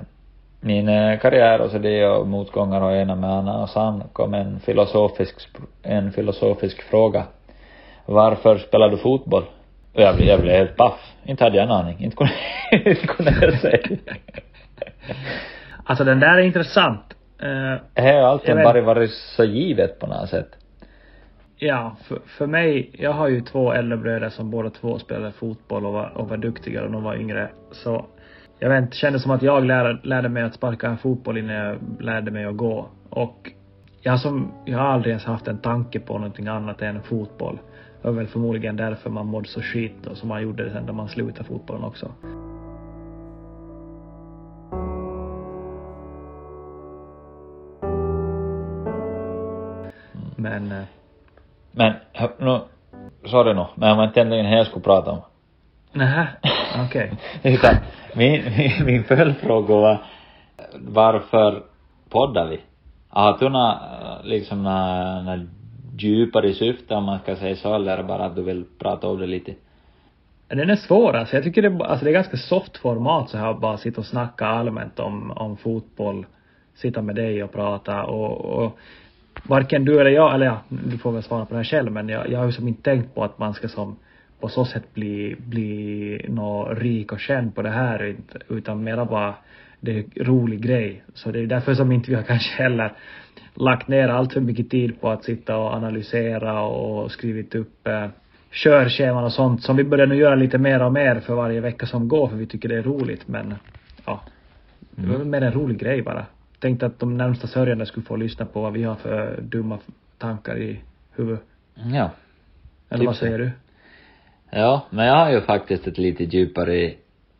min 0.61 0.89
eh, 0.89 1.19
karriär 1.19 1.61
och 1.61 1.71
så 1.71 1.77
det 1.77 2.07
och 2.07 2.27
motgångar 2.27 2.81
och 2.81 2.95
ena 2.95 3.15
med 3.15 3.29
andra 3.29 3.53
och 3.53 3.69
sen 3.69 4.03
kom 4.13 4.33
en 4.33 4.59
filosofisk, 4.59 5.47
en 5.83 6.11
filosofisk 6.11 6.81
fråga. 6.81 7.23
Varför 8.05 8.57
spelar 8.57 8.89
du 8.89 8.97
fotboll? 8.97 9.43
Och 9.93 10.01
jag 10.01 10.15
blev, 10.15 10.27
jag 10.27 10.41
blev 10.41 10.55
helt 10.55 10.77
paff. 10.77 11.13
Inte 11.23 11.43
hade 11.43 11.57
jag 11.57 11.63
en 11.63 11.71
aning. 11.71 11.99
Inte 11.99 12.15
kunde, 12.15 12.33
inte 12.89 13.07
kunde 13.07 13.35
jag 13.41 13.59
säga. 13.59 13.79
alltså 15.85 16.03
den 16.03 16.19
där 16.19 16.37
är 16.37 16.41
intressant. 16.41 17.15
Uh, 17.43 17.75
det 17.93 18.01
har 18.01 18.11
alltid 18.11 18.55
bara 18.55 18.81
varit 18.81 19.11
så 19.11 19.43
givet 19.43 19.99
på 19.99 20.07
något 20.07 20.29
sätt. 20.29 20.49
Ja, 21.57 21.95
för, 22.07 22.19
för 22.25 22.47
mig, 22.47 22.89
jag 22.93 23.13
har 23.13 23.27
ju 23.27 23.41
två 23.41 23.73
äldre 23.73 23.97
bröder 23.97 24.29
som 24.29 24.51
båda 24.51 24.69
två 24.69 24.99
spelade 24.99 25.31
fotboll 25.31 25.85
och 25.85 25.93
var, 25.93 26.17
och 26.17 26.29
var 26.29 26.37
duktiga 26.37 26.83
och 26.83 26.91
de 26.91 27.03
var 27.03 27.15
yngre. 27.15 27.49
Så 27.71 28.05
jag 28.63 28.69
vet 28.69 28.83
inte, 28.83 28.97
kändes 28.97 29.21
som 29.21 29.31
att 29.31 29.41
jag 29.41 29.65
lärde, 29.65 29.99
lärde 30.03 30.29
mig 30.29 30.43
att 30.43 30.53
sparka 30.53 30.97
fotboll 30.97 31.37
innan 31.37 31.55
jag 31.55 31.77
lärde 31.99 32.31
mig 32.31 32.45
att 32.45 32.57
gå. 32.57 32.89
Och 33.09 33.51
jag, 34.01 34.19
som, 34.19 34.51
jag 34.65 34.77
har 34.77 34.85
aldrig 34.85 35.11
ens 35.11 35.25
haft 35.25 35.47
en 35.47 35.57
tanke 35.57 35.99
på 35.99 36.13
någonting 36.13 36.47
annat 36.47 36.81
än 36.81 37.01
fotboll. 37.01 37.59
Det 38.01 38.07
var 38.07 38.15
väl 38.15 38.27
förmodligen 38.27 38.75
därför 38.75 39.09
man 39.09 39.27
mådde 39.27 39.47
så 39.47 39.61
skit 39.61 40.07
och 40.07 40.17
som 40.17 40.29
man 40.29 40.41
gjorde 40.41 40.63
det 40.63 40.71
sen 40.71 40.85
när 40.85 40.93
man 40.93 41.09
slutade 41.09 41.43
fotbollen 41.43 41.83
också. 41.83 42.11
Men... 50.35 50.71
Eh, 50.71 50.83
men, 51.71 51.93
nu, 52.39 52.59
sorry 53.25 53.53
nu, 53.53 53.65
men 53.75 53.89
jag 53.89 53.95
var 53.95 54.03
inte 54.03 54.19
egentligen 54.19 54.45
här 54.45 54.57
jag 54.57 54.67
skulle 54.67 54.83
prata 54.83 55.11
om. 55.11 55.21
Nähä, 55.93 56.27
okej. 56.85 57.11
Okay. 57.39 57.53
Utan 57.53 57.75
min, 58.15 58.43
min, 58.57 58.85
min 58.85 59.03
följdfråga 59.03 59.75
var 59.75 59.97
varför 60.73 61.63
poddar 62.09 62.47
vi? 62.47 62.59
Har 63.09 63.37
du 63.39 63.49
några, 63.49 63.77
liksom 64.23 64.63
några 64.63 65.45
djupare 65.97 66.53
syfte 66.53 66.95
om 66.95 67.03
man 67.03 67.19
ska 67.19 67.35
säga 67.35 67.55
så 67.55 67.75
eller 67.75 68.03
bara 68.03 68.25
att 68.25 68.35
du 68.35 68.41
vill 68.41 68.65
prata 68.79 69.07
om 69.07 69.19
det 69.19 69.27
lite? 69.27 69.53
Den 70.47 70.69
är 70.69 70.75
svår 70.75 71.15
alltså. 71.15 71.35
Jag 71.35 71.43
tycker 71.43 71.61
det, 71.61 71.85
alltså 71.85 72.05
det 72.05 72.11
är 72.11 72.13
ganska 72.13 72.37
soft 72.37 72.77
format 72.77 73.29
så 73.29 73.37
här 73.37 73.53
bara 73.53 73.77
sitta 73.77 74.01
och 74.01 74.07
snacka 74.07 74.45
allmänt 74.45 74.99
om, 74.99 75.31
om 75.31 75.57
fotboll. 75.57 76.25
Sitta 76.75 77.01
med 77.01 77.15
dig 77.15 77.43
och 77.43 77.51
prata 77.51 78.03
och, 78.03 78.45
och 78.45 78.79
varken 79.43 79.85
du 79.85 80.01
eller 80.01 80.11
jag, 80.11 80.33
eller 80.33 80.45
ja, 80.45 80.59
du 80.69 80.97
får 80.97 81.11
väl 81.11 81.23
svara 81.23 81.45
på 81.45 81.53
det 81.53 81.57
här 81.57 81.63
själv, 81.63 81.91
men 81.91 82.09
jag, 82.09 82.29
jag 82.29 82.39
har 82.39 82.45
ju 82.45 82.51
som 82.51 82.67
inte 82.67 82.81
tänkt 82.81 83.15
på 83.15 83.23
att 83.23 83.39
man 83.39 83.53
ska 83.53 83.67
som 83.67 83.95
på 84.41 84.47
så 84.49 84.65
sätt 84.65 84.93
bli, 84.93 85.35
bli 85.39 86.25
nå 86.29 86.73
rik 86.73 87.11
och 87.11 87.19
känd 87.19 87.55
på 87.55 87.61
det 87.61 87.69
här, 87.69 88.15
utan 88.49 88.83
mera 88.83 89.05
bara 89.05 89.33
det 89.79 89.91
är 89.91 89.97
en 90.15 90.25
rolig 90.25 90.61
grej. 90.61 91.03
Så 91.13 91.31
det 91.31 91.39
är 91.39 91.45
därför 91.47 91.73
som 91.73 91.91
inte 91.91 92.09
vi 92.09 92.15
har 92.15 92.23
kanske 92.33 92.63
heller 92.63 92.93
lagt 93.53 93.87
ner 93.87 94.09
allt 94.09 94.33
för 94.33 94.41
mycket 94.41 94.69
tid 94.69 95.01
på 95.01 95.09
att 95.09 95.23
sitta 95.23 95.57
och 95.57 95.73
analysera 95.73 96.61
och 96.61 97.11
skrivit 97.11 97.55
upp 97.55 97.87
eh, 97.87 98.07
körscheman 98.51 99.23
och 99.23 99.33
sånt 99.33 99.63
som 99.63 99.75
vi 99.77 99.83
börjar 99.83 100.07
nu 100.07 100.15
göra 100.15 100.35
lite 100.35 100.57
mer 100.57 100.81
och 100.83 100.93
mer 100.93 101.19
för 101.19 101.35
varje 101.35 101.59
vecka 101.61 101.85
som 101.85 102.07
går 102.07 102.27
för 102.27 102.35
vi 102.35 102.45
tycker 102.45 102.69
det 102.69 102.77
är 102.77 102.83
roligt 102.83 103.27
men 103.27 103.53
ja. 104.05 104.21
Det 104.95 105.07
var 105.07 105.15
Mm. 105.15 105.29
mer 105.29 105.41
en 105.41 105.51
rolig 105.53 105.77
grej 105.79 106.01
bara. 106.01 106.25
Tänkte 106.59 106.85
att 106.85 106.99
de 106.99 107.17
närmsta 107.17 107.47
sörjande 107.47 107.85
skulle 107.85 108.05
få 108.05 108.15
lyssna 108.15 108.45
på 108.45 108.61
vad 108.61 108.73
vi 108.73 108.83
har 108.83 108.95
för 108.95 109.41
dumma 109.41 109.79
tankar 110.17 110.57
i 110.57 110.79
huvudet. 111.15 111.41
Ja. 111.75 112.09
Eller 112.89 113.05
vad 113.05 113.13
Typ 113.15 113.19
så. 113.19 113.25
säger 113.25 113.37
du? 113.37 113.51
Ja, 114.53 114.81
men 114.89 115.05
jag 115.05 115.15
har 115.15 115.31
ju 115.31 115.41
faktiskt 115.41 115.87
ett 115.87 115.97
lite 115.97 116.23
djupare, 116.23 116.91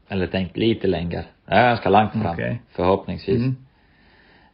eller 0.10 0.28
tänkt 0.28 0.58
lite 0.58 0.88
längre. 0.88 1.26
Jag 1.46 1.58
är 1.60 1.68
ganska 1.68 1.90
långt 1.90 2.12
fram, 2.12 2.26
Okej. 2.26 2.62
förhoppningsvis. 2.70 3.42
Mm. 3.42 3.56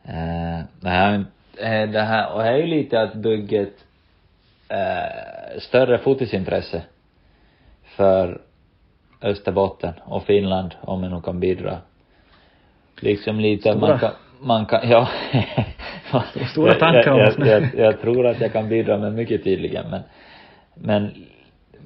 Eh, 0.03 0.65
det 0.81 0.89
här, 0.89 1.25
eh, 1.57 1.89
det 1.89 2.01
här, 2.01 2.33
och 2.33 2.43
det 2.43 2.49
är 2.49 2.57
ju 2.57 2.65
lite 2.65 3.01
att 3.01 3.13
bygga 3.13 3.61
ett 3.61 3.85
eh, 4.69 5.59
större 5.59 5.97
fotisintresse 5.97 6.81
för 7.83 8.41
Österbotten 9.21 9.93
och 10.05 10.23
Finland, 10.23 10.75
om 10.81 11.01
man 11.01 11.11
nu 11.11 11.21
kan 11.21 11.39
bidra. 11.39 11.77
Liksom 12.99 13.39
lite 13.39 13.71
att 13.71 13.79
man 13.79 13.97
Stora. 13.97 14.11
kan, 14.11 14.19
man 14.47 14.65
kan, 14.65 14.89
ja. 14.89 15.09
Stora 16.51 16.73
tankar 16.73 17.17
jag, 17.17 17.33
jag, 17.37 17.47
jag, 17.47 17.69
jag 17.75 18.01
tror 18.01 18.27
att 18.27 18.41
jag 18.41 18.53
kan 18.53 18.69
bidra 18.69 18.97
med 18.97 19.13
mycket 19.13 19.43
tydligen, 19.43 19.89
men, 19.89 20.01
men 20.75 21.11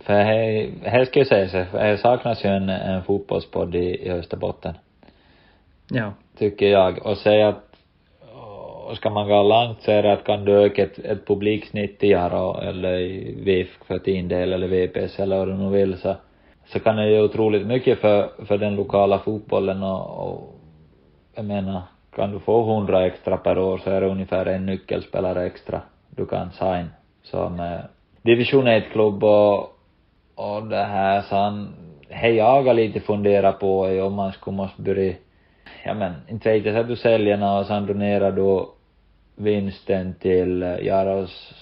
för 0.04 0.14
här, 0.14 0.70
här 0.84 1.06
ska 1.06 1.20
jag 1.20 1.28
säga 1.28 1.48
så, 1.48 1.78
här 1.78 1.98
saknas 1.98 2.46
ju 2.46 2.50
en, 2.50 2.70
en 2.70 3.04
fotbollspodd 3.04 3.76
i, 3.76 4.08
i 4.08 4.12
Österbotten 4.12 4.74
Ja. 5.90 6.14
tycker 6.38 6.68
jag. 6.68 7.06
Och 7.06 7.18
säga 7.18 7.48
att 7.48 7.72
och 8.92 8.98
ska 8.98 9.10
man 9.10 9.28
gå 9.28 9.44
långt 9.44 9.82
så 9.82 9.92
är 9.92 10.04
det 10.04 10.14
att 10.14 10.24
kan 10.24 10.46
du 10.46 10.52
öka 10.52 10.84
ett, 10.84 11.00
ett 11.00 11.28
publiksnitt 11.28 12.04
i 12.04 12.08
Jaro 12.08 12.62
eller 12.62 13.00
i 13.00 13.36
VIF 13.44 13.80
för 13.88 14.00
din 14.00 14.28
del 14.28 14.54
eller 14.54 14.68
VPS 14.68 15.20
eller 15.20 15.38
vad 15.38 15.48
du 15.48 15.54
nu 15.54 15.70
vill 15.70 15.98
så, 15.98 16.16
så 16.66 16.80
kan 16.80 16.96
det 16.96 17.10
göra 17.10 17.24
otroligt 17.24 17.68
mycket 17.68 18.00
för, 18.00 18.46
för 18.46 18.58
den 18.58 18.76
lokala 18.76 19.20
fotbollen 19.20 19.84
och, 19.84 20.28
och 20.28 20.56
jag 21.36 21.46
menar, 21.46 21.82
kan 22.16 22.32
du 22.32 22.40
få 22.40 22.64
hundra 22.64 23.06
extra 23.06 23.38
per 23.38 23.58
år 23.58 23.78
så 23.78 23.90
är 23.90 24.02
det 24.02 24.08
ungefär 24.08 24.46
en 24.46 24.66
nyckelspelare 24.66 25.46
extra 25.46 25.82
du 26.10 26.26
kan 26.26 26.52
sign 26.52 26.88
som 27.24 27.60
eh, 27.60 27.80
division 28.22 28.68
1-klubb 28.68 29.24
och, 29.24 29.78
och 30.42 30.68
det 30.68 30.84
här 30.84 31.22
så 31.22 31.36
han, 31.36 31.70
hej 32.10 32.36
jag 32.36 32.64
har 32.64 32.74
lite 32.74 33.00
fundera 33.00 33.52
på 33.52 33.86
är 33.86 34.04
om 34.04 34.14
man 34.14 34.32
skulle 34.32 34.58
måste 34.58 34.82
börja 34.82 35.14
ja 35.86 35.94
men, 35.94 36.14
inte 36.30 36.52
vet 36.52 36.66
jag, 36.66 36.76
så 36.76 36.84
du 36.84 36.96
säljer 36.96 37.60
och 37.60 37.66
sen 37.66 37.86
donerar 37.86 38.32
du 38.32 38.66
vinsten 39.36 40.16
till 40.20 40.64
eh, 40.64 40.86
Jaros 40.86 41.54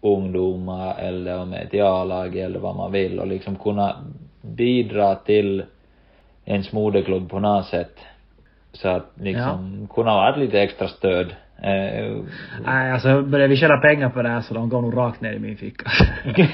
ungdomar 0.00 0.98
eller 0.98 1.38
om 1.38 1.52
ett 1.52 1.74
A-lag 1.74 2.36
eller 2.36 2.58
vad 2.58 2.76
man 2.76 2.92
vill 2.92 3.20
och 3.20 3.26
liksom 3.26 3.56
kunna 3.56 3.96
bidra 4.42 5.14
till 5.14 5.62
ens 6.44 6.72
moderklubb 6.72 7.30
på 7.30 7.38
något 7.38 7.66
sätt. 7.66 7.98
Så 8.72 8.88
att 8.88 9.10
liksom 9.14 9.88
kunna 9.94 10.10
ha 10.10 10.30
ett 10.30 10.38
lite 10.38 10.60
extra 10.60 10.88
stöd. 10.88 11.34
Eh, 11.62 12.16
Nej, 12.64 12.92
alltså 12.92 13.22
börjar 13.22 13.48
vi 13.48 13.56
tjäna 13.56 13.76
pengar 13.76 14.08
på 14.08 14.22
det 14.22 14.28
här 14.28 14.40
så 14.40 14.54
de 14.54 14.68
går 14.68 14.82
nog 14.82 14.96
rakt 14.96 15.20
ner 15.20 15.32
i 15.32 15.38
min 15.38 15.56
ficka. 15.56 15.90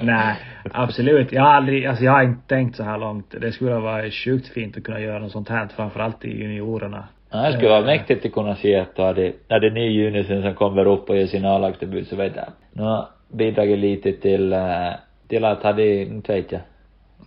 Nej, 0.00 0.36
absolut. 0.72 1.32
Jag 1.32 1.42
har 1.42 1.50
aldrig, 1.50 1.86
alltså 1.86 2.04
jag 2.04 2.12
har 2.12 2.22
inte 2.22 2.48
tänkt 2.48 2.76
så 2.76 2.82
här 2.82 2.98
långt. 2.98 3.34
Det 3.40 3.52
skulle 3.52 3.74
vara 3.74 4.10
sjukt 4.10 4.48
fint 4.48 4.76
att 4.76 4.84
kunna 4.84 5.00
göra 5.00 5.18
något 5.18 5.32
sånt 5.32 5.48
här, 5.48 5.68
framförallt 5.76 6.24
i 6.24 6.38
juniorerna. 6.38 7.04
Ja, 7.30 7.38
det 7.38 7.52
skulle 7.52 7.70
vara 7.70 7.84
mäktigt 7.84 8.26
att 8.26 8.32
kunna 8.32 8.56
se 8.56 8.76
att 8.76 8.96
då 8.96 9.12
det, 9.12 9.32
när 9.48 9.60
det 9.60 9.66
är 9.66 9.70
ny 9.70 9.90
junisen 9.90 10.42
som 10.42 10.54
kommer 10.54 10.86
upp 10.86 11.10
och 11.10 11.16
gör 11.16 11.26
sin 11.26 11.44
A-lagsdebut 11.44 12.08
så 12.08 12.16
vet 12.16 12.36
jag, 12.36 12.46
nu 12.72 12.82
har 12.82 13.08
bidragit 13.32 13.78
lite 13.78 14.12
till, 14.12 14.52
eh, 14.52 14.92
till 15.28 15.44
att 15.44 15.62
ha 15.62 15.72
det, 15.72 16.02
inte 16.02 16.32
vet 16.32 16.52
jag, 16.52 16.60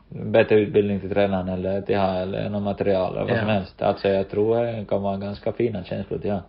bättre 0.09 0.55
utbildning 0.59 0.99
till 0.99 1.09
tränaren 1.09 1.49
eller 1.49 1.81
till 1.81 1.97
ha 1.97 2.13
eller 2.19 2.49
något 2.49 2.63
material 2.63 3.11
eller 3.15 3.25
vad 3.25 3.35
Ja. 3.37 3.39
som 3.39 3.49
helst. 3.49 3.81
Alltså 3.81 4.07
jag 4.07 4.29
tror 4.29 4.63
det 4.63 4.85
kan 4.89 5.01
vara 5.01 5.17
ganska 5.17 5.51
fina 5.51 5.83
känslor 5.83 6.19
till 6.19 6.31
ha. 6.31 6.41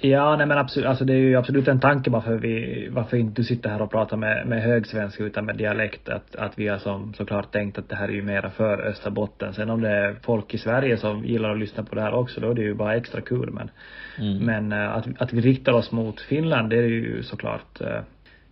Ja, 0.00 0.36
nej 0.36 0.46
men 0.46 0.58
absolut, 0.58 0.88
alltså 0.88 1.04
det 1.04 1.12
är 1.12 1.16
ju 1.18 1.36
absolut 1.36 1.68
en 1.68 1.80
tanke 1.80 2.10
varför 2.10 2.34
vi, 2.34 2.88
varför 2.90 3.16
inte 3.16 3.40
du 3.40 3.44
sitter 3.44 3.70
här 3.70 3.82
och 3.82 3.90
pratar 3.90 4.16
med, 4.16 4.46
med 4.46 4.62
högsvenska 4.62 5.22
utan 5.24 5.44
med 5.46 5.56
dialekt. 5.56 6.08
Att, 6.08 6.36
att 6.36 6.58
vi 6.58 6.68
har 6.68 6.78
som, 6.78 7.14
såklart 7.14 7.52
tänkt 7.52 7.78
att 7.78 7.88
det 7.88 7.96
här 7.96 8.08
är 8.08 8.12
ju 8.12 8.22
mera 8.22 8.50
för 8.50 8.80
Österbotten. 8.86 9.54
Sen 9.54 9.70
om 9.70 9.80
det 9.80 9.88
är 9.90 10.16
folk 10.22 10.54
i 10.54 10.58
Sverige 10.58 10.96
som 10.96 11.24
gillar 11.24 11.50
att 11.50 11.58
lyssna 11.58 11.82
på 11.84 11.94
det 11.94 12.00
här 12.00 12.14
också, 12.14 12.40
då 12.40 12.50
är 12.50 12.54
det 12.54 12.62
ju 12.62 12.74
bara 12.74 12.96
extra 12.96 13.20
kul 13.20 13.50
men, 13.52 13.70
Mm. 14.18 14.38
men 14.38 14.72
eh, 14.72 14.96
att, 14.96 15.06
att 15.18 15.32
vi 15.32 15.40
riktar 15.40 15.72
oss 15.72 15.92
mot 15.92 16.20
Finland, 16.20 16.70
det 16.70 16.76
är 16.76 16.82
ju 16.82 17.22
såklart 17.22 17.80
eh, 17.80 18.00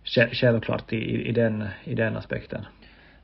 själv- 0.03 0.29
självklart 0.31 0.93
i, 0.93 1.27
i 1.27 1.31
den, 1.31 1.63
i 1.83 1.95
den 1.95 2.17
aspekten. 2.17 2.65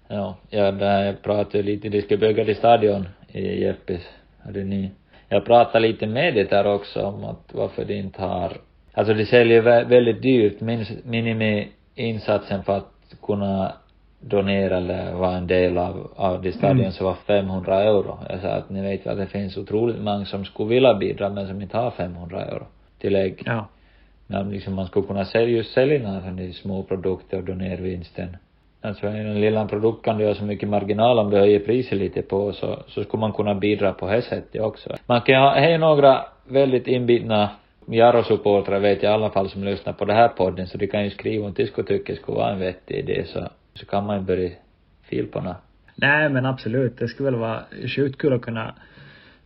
Ja, 0.08 0.36
ja 0.50 0.72
där 0.72 1.06
jag 1.06 1.22
pratade 1.22 1.64
lite, 1.64 1.90
de 1.90 2.02
ska 2.02 2.18
bygga 2.18 2.44
det 2.44 2.56
stadion 2.56 3.08
i 3.32 3.64
Jeppis, 3.64 4.10
hade 4.46 4.64
ni. 4.64 4.92
Jag 5.30 5.46
pratade 5.46 5.88
lite 5.88 6.08
med 6.08 6.34
det 6.36 6.50
där 6.50 6.68
också 6.68 7.02
om 7.02 7.24
att 7.24 7.50
varför 7.54 7.86
de 7.86 7.94
inte 7.94 8.22
har, 8.22 8.58
alltså 8.94 9.14
de 9.14 9.26
säljer 9.26 9.62
vä- 9.62 9.88
väldigt 9.88 10.22
dyrt, 10.22 10.62
min, 10.62 10.86
minimiinsatsen 11.04 12.64
för 12.64 12.78
att 12.78 13.16
kunna 13.22 13.74
donera 14.20 14.78
eller 14.78 15.14
vara 15.14 15.38
en 15.38 15.48
del 15.48 15.78
av, 15.78 16.12
av 16.16 16.42
det 16.42 16.52
stadion 16.52 16.80
Mm. 16.80 16.92
så 16.92 17.04
var 17.04 17.14
500 17.14 17.82
euro. 17.84 18.20
Jag 18.30 18.42
sa 18.42 18.48
att 18.48 18.70
ni 18.70 18.82
vet 18.82 19.08
att 19.08 19.18
det 19.18 19.28
finns 19.28 19.58
otroligt 19.58 20.02
många 20.02 20.26
som 20.26 20.46
skulle 20.46 20.70
vilja 20.70 20.94
bidra 20.94 21.30
men 21.30 21.48
som 21.48 21.62
inte 21.62 21.78
har 21.78 21.92
500 21.92 22.42
euro 22.46 22.66
tillägg. 23.00 23.44
Ja. 23.46 23.68
När 24.28 24.44
liksom 24.46 24.74
man 24.74 24.88
skulle 24.88 25.08
kunna 25.08 25.26
sälja, 25.26 25.48
just 25.58 25.74
sälja 25.74 26.00
några 26.12 26.54
små 26.54 26.84
produkter 26.84 27.38
och 27.38 27.44
donera 27.44 27.82
vinsten. 27.82 28.38
Alltså 28.86 29.08
i 29.08 29.24
den 29.24 29.42
lilla 29.42 29.68
produkt 29.68 30.06
kan 30.06 30.18
du 30.18 30.28
ha 30.28 30.36
så 30.36 30.44
mycket 30.44 30.70
marginal 30.70 31.20
om 31.20 31.30
du 31.30 31.38
höjer 31.38 31.60
priset 31.60 31.98
lite 31.98 32.22
på 32.22 32.54
så, 32.54 32.84
så 32.88 33.04
skulle 33.04 33.22
man 33.22 33.34
kunna 33.34 33.56
bidra 33.56 33.94
på 33.94 34.08
det 34.08 34.22
sättet 34.22 34.62
också. 34.62 34.90
Man 35.06 35.22
kan 35.22 35.42
ha, 35.42 35.54
hej 35.54 35.78
några 35.78 36.26
väldigt 36.48 36.88
inbitna 36.88 37.50
Jaro-supportrar 37.86 38.80
vet 38.80 39.04
jag 39.04 39.12
i 39.12 39.14
alla 39.14 39.30
fall 39.30 39.50
som 39.50 39.64
lyssnar 39.64 39.94
på 39.94 40.06
den 40.06 40.16
här 40.16 40.28
podden 40.28 40.68
så 40.68 40.78
de 40.78 40.88
kan 40.88 41.04
ju 41.04 41.10
skriva 41.10 41.46
om 41.46 41.54
de 41.54 41.66
skulle 41.68 41.88
tycka 41.88 42.14
det 42.14 42.20
skulle 42.20 42.38
vara 42.38 42.52
en 42.52 42.60
vettig 42.60 42.96
idé 42.96 43.24
så, 43.26 43.50
så 43.74 43.86
kan 43.86 44.06
man 44.06 44.20
ju 44.20 44.26
börja 44.26 44.50
fila 45.04 45.28
på 45.32 45.42
något. 45.42 45.58
Nej 45.96 46.30
men 46.30 46.46
absolut, 46.46 46.98
det 46.98 47.08
skulle 47.08 47.32
väl 47.32 47.40
vara 47.40 47.64
sjukt 47.96 48.18
kul 48.18 48.34
att 48.34 48.42
kunna 48.42 48.76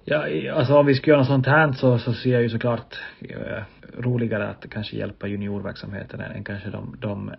Ja, 0.09 0.53
alltså 0.53 0.77
om 0.77 0.85
vi 0.85 0.95
skulle 0.95 1.11
göra 1.11 1.19
något 1.19 1.27
sånt 1.27 1.47
här 1.47 1.71
så, 1.71 1.97
så 1.97 2.13
ser 2.13 2.33
jag 2.33 2.41
ju 2.41 2.49
såklart 2.49 2.99
eh, 3.21 3.63
roligare 3.97 4.49
att 4.49 4.65
kanske 4.69 4.97
hjälpa 4.97 5.27
juniorverksamheten 5.27 6.19
än, 6.19 6.31
än 6.31 6.43
kanske 6.43 6.69
de, 6.69 6.95
de 6.99 7.31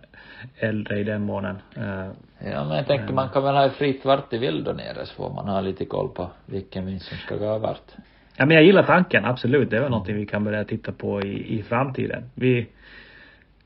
äldre 0.57 0.99
i 0.99 1.03
den 1.03 1.21
månen. 1.21 1.55
Eh, 1.75 2.07
Ja 2.51 2.63
men 2.63 2.77
jag 2.77 2.87
tänker 2.87 3.13
man 3.13 3.29
kan 3.29 3.43
väl 3.43 3.55
ha 3.55 3.69
fritt 3.69 4.05
vart 4.05 4.29
det 4.29 4.37
vill 4.37 4.63
donera 4.63 5.05
så 5.05 5.15
får 5.15 5.33
man 5.33 5.47
ha 5.47 5.61
lite 5.61 5.85
koll 5.85 6.09
på 6.09 6.31
vilken 6.45 6.85
vinst 6.85 7.05
som 7.05 7.17
ska 7.17 7.35
gå 7.35 7.57
vart. 7.57 7.91
ja 8.37 8.45
men 8.45 8.55
jag 8.55 8.65
gillar 8.65 8.83
tanken, 8.83 9.25
absolut. 9.25 9.69
Det 9.69 9.77
är 9.77 9.81
väl 9.81 9.91
någonting 9.91 10.15
vi 10.15 10.25
kan 10.25 10.43
börja 10.43 10.63
titta 10.63 10.91
på 10.91 11.21
i, 11.21 11.59
i 11.59 11.63
framtiden. 11.63 12.23
Vi 12.35 12.67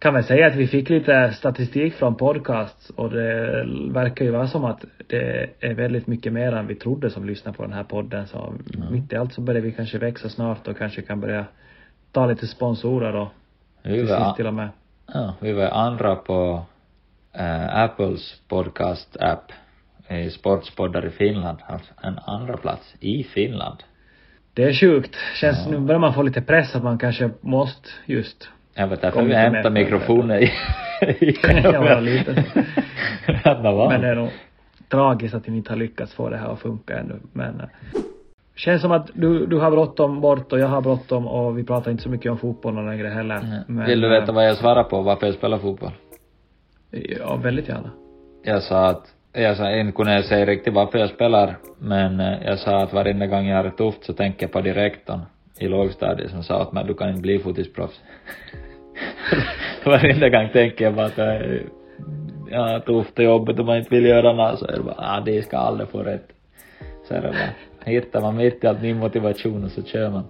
kan 0.03 0.13
väl 0.13 0.23
säga 0.23 0.47
att 0.47 0.55
vi 0.55 0.67
fick 0.67 0.89
lite 0.89 1.31
statistik 1.31 1.93
från 1.93 2.15
podcasts 2.15 2.89
och 2.89 3.09
det 3.09 3.65
verkar 3.91 4.25
ju 4.25 4.31
vara 4.31 4.47
som 4.47 4.65
att 4.65 4.85
det 5.07 5.49
är 5.59 5.73
väldigt 5.73 6.07
mycket 6.07 6.33
mer 6.33 6.51
än 6.51 6.67
vi 6.67 6.75
trodde 6.75 7.09
som 7.09 7.25
lyssnar 7.25 7.53
på 7.53 7.63
den 7.63 7.73
här 7.73 7.83
podden. 7.83 8.27
Så 8.27 8.53
mitt 8.91 9.13
i 9.13 9.15
allt 9.15 9.33
så 9.33 9.41
börjar 9.41 9.61
vi 9.61 9.71
kanske 9.71 9.97
växa 9.97 10.29
snart 10.29 10.67
och 10.67 10.77
kanske 10.77 11.01
kan 11.01 11.19
börja 11.19 11.45
ta 12.11 12.25
lite 12.25 12.47
sponsorer 12.47 13.15
och 13.15 13.27
Vi 13.83 13.99
till 13.99 14.07
sist 14.07 14.35
till 14.35 14.47
och 14.47 14.53
med. 14.53 14.69
ja, 15.13 15.33
vi 15.39 15.53
var 15.53 15.67
andra 15.67 16.15
på 16.15 16.65
äh, 17.33 17.77
Apples 17.77 18.41
podcast-app 18.47 19.51
i 20.09 20.29
sportspoddar 20.29 21.05
i 21.05 21.09
Finland, 21.09 21.57
alltså 21.67 21.93
en 22.01 22.19
andra 22.25 22.57
plats 22.57 22.95
i 22.99 23.23
Finland. 23.23 23.83
Det 24.53 24.63
är 24.63 24.73
sjukt. 24.73 25.15
Känns, 25.35 25.67
nu 25.67 25.79
börjar 25.79 25.99
man 25.99 26.13
få 26.13 26.21
lite 26.21 26.41
press 26.41 26.75
att 26.75 26.83
man 26.83 26.97
kanske 26.97 27.29
måste 27.41 27.89
just 28.05 28.49
Jag 28.75 28.87
vet 28.87 29.01
därför 29.01 29.21
vi 29.21 29.33
hämtar 29.33 29.69
mikrofoner 29.69 30.41
i, 30.41 30.51
Ja, 31.63 31.99
lite 31.99 32.43
så. 33.43 33.87
Men 33.89 34.01
det 34.01 34.07
är 34.07 34.15
nog 34.15 34.29
tragiskt 34.89 35.35
att 35.35 35.47
vi 35.47 35.57
inte 35.57 35.71
har 35.71 35.77
lyckats 35.77 36.13
få 36.13 36.29
det 36.29 36.37
här 36.37 36.53
att 36.53 36.59
funka 36.59 36.99
ännu. 36.99 37.19
Men 37.33 37.59
eh, 37.59 37.65
känns 38.55 38.81
som 38.81 38.91
att 38.91 39.09
du, 39.13 39.45
du 39.45 39.59
har 39.59 39.71
bråttom 39.71 40.21
bort 40.21 40.53
och 40.53 40.59
jag 40.59 40.67
har 40.67 40.81
bråttom 40.81 41.27
och 41.27 41.57
vi 41.57 41.63
pratar 41.63 41.91
inte 41.91 42.03
så 42.03 42.09
mycket 42.09 42.31
om 42.31 42.37
fotboll 42.37 42.85
längre 42.85 43.07
heller. 43.07 43.63
Men, 43.67 43.85
Vill 43.85 44.01
du 44.01 44.09
veta 44.09 44.31
eh, 44.31 44.35
vad 44.35 44.47
jag 44.47 44.57
svarar 44.57 44.83
på, 44.83 45.01
varför 45.01 45.25
jag 45.25 45.35
spelar 45.35 45.57
fotboll? 45.57 45.91
Ja, 46.91 47.35
väldigt 47.35 47.67
gärna. 47.67 47.89
Jag 48.43 48.63
sa 48.63 48.87
att, 48.87 49.03
jag 49.33 49.57
sa, 49.57 49.71
inte 49.71 49.91
kunde 49.91 50.13
jag 50.13 50.25
säga 50.25 50.45
riktigt 50.45 50.73
varför 50.73 50.99
jag 50.99 51.09
spelar, 51.09 51.57
men 51.79 52.19
eh, 52.19 52.43
jag 52.45 52.59
sa 52.59 52.83
att 52.83 52.93
varenda 52.93 53.27
gång 53.27 53.45
jag 53.45 53.57
har 53.57 53.63
det 53.63 53.71
tufft 53.71 54.03
så 54.03 54.13
tänker 54.13 54.43
jag 54.43 54.51
på 54.51 54.61
direktorn. 54.61 55.19
I 55.59 55.67
lågstadiet 55.67 56.31
som 56.31 56.43
sa 56.43 56.61
åt 56.61 56.71
mig 56.71 56.85
du 56.87 56.93
kan 56.93 57.09
inte 57.09 57.21
bli 57.21 57.39
fotisproffs. 57.39 58.01
Varenda 59.85 60.29
gång 60.29 60.49
tänker 60.53 60.85
jag 60.85 60.93
bara 60.93 61.05
att 61.05 61.15
det 61.15 61.23
är 61.23 61.63
ja, 62.49 62.79
tufft 62.79 63.19
och 63.19 63.25
jobbigt 63.25 63.59
om 63.59 63.65
man 63.65 63.77
inte 63.77 63.95
vill 63.95 64.05
göra 64.05 64.33
något 64.33 64.59
så 64.59 64.67
är 64.67 64.71
det 64.71 64.83
bara, 64.83 64.95
ah, 64.97 65.21
det 65.21 65.41
ska 65.41 65.57
aldrig 65.57 65.89
få 65.89 66.03
rätt. 66.03 66.27
Så 67.07 67.13
är 67.13 67.21
det 67.21 67.27
bara, 67.27 67.91
hittar 67.91 68.21
man 68.21 68.35
mitt 68.35 68.63
i 68.63 68.67
allt 68.67 68.81
ny 68.81 68.93
motivation 68.93 69.63
och 69.63 69.71
så 69.71 69.83
kör 69.83 70.09
man. 70.09 70.23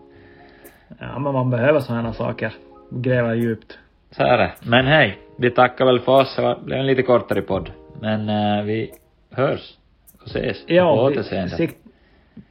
Ja, 0.99 1.19
men 1.19 1.33
man 1.33 1.49
behöver 1.49 1.79
sådana 1.79 2.13
saker. 2.13 2.53
Gräva 2.89 3.35
djupt. 3.35 3.77
Så 4.11 4.23
är 4.23 4.37
det. 4.37 4.51
Men 4.63 4.85
hej, 4.85 5.17
vi 5.37 5.51
tackar 5.51 5.85
väl 5.85 5.99
för 5.99 6.11
oss. 6.11 6.35
Det 6.35 6.57
blev 6.63 6.79
en 6.79 6.85
lite 6.85 7.03
kortare 7.03 7.41
podd. 7.41 7.71
Men 8.01 8.29
uh, 8.29 8.65
vi 8.65 8.91
hörs 9.31 9.77
och 10.21 10.27
ses. 10.27 10.63
Ja, 10.67 10.95
på 10.95 11.01
återseende. 11.01 11.67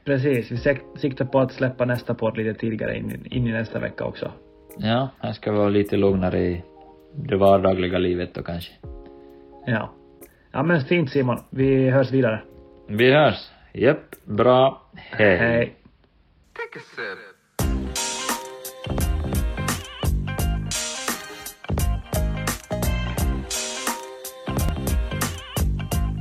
Precis. 0.05 0.51
Vi 0.51 0.57
siktar 0.97 1.25
på 1.25 1.39
att 1.39 1.51
släppa 1.51 1.85
nästa 1.85 2.13
podd 2.13 2.37
lite 2.37 2.59
tidigare 2.59 2.97
in, 2.97 3.25
in 3.31 3.47
i 3.47 3.51
nästa 3.51 3.79
vecka 3.79 4.05
också. 4.05 4.31
Ja, 4.77 5.09
här 5.19 5.31
ska 5.31 5.51
vi 5.51 5.57
vara 5.57 5.69
lite 5.69 5.97
lugnare 5.97 6.39
i 6.39 6.63
det 7.15 7.37
vardagliga 7.37 7.97
livet 7.97 8.33
då 8.33 8.43
kanske. 8.43 8.73
Ja. 9.65 9.93
Ja 10.51 10.63
men 10.63 10.81
fint 10.81 11.11
Simon. 11.11 11.37
Vi 11.49 11.89
hörs 11.89 12.11
vidare. 12.11 12.41
Vi 12.87 13.13
hörs. 13.13 13.51
Japp, 13.73 14.15
bra. 14.23 14.81
Hej. 14.95 15.37
Hej. 15.37 15.75
Take 16.53 16.79
a 16.79 16.83
sip. 16.95 17.33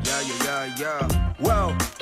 Yeah, 0.07 0.23
yeah, 0.29 0.81
yeah, 0.81 0.81
yeah. 0.81 1.35
Well. 1.39 2.02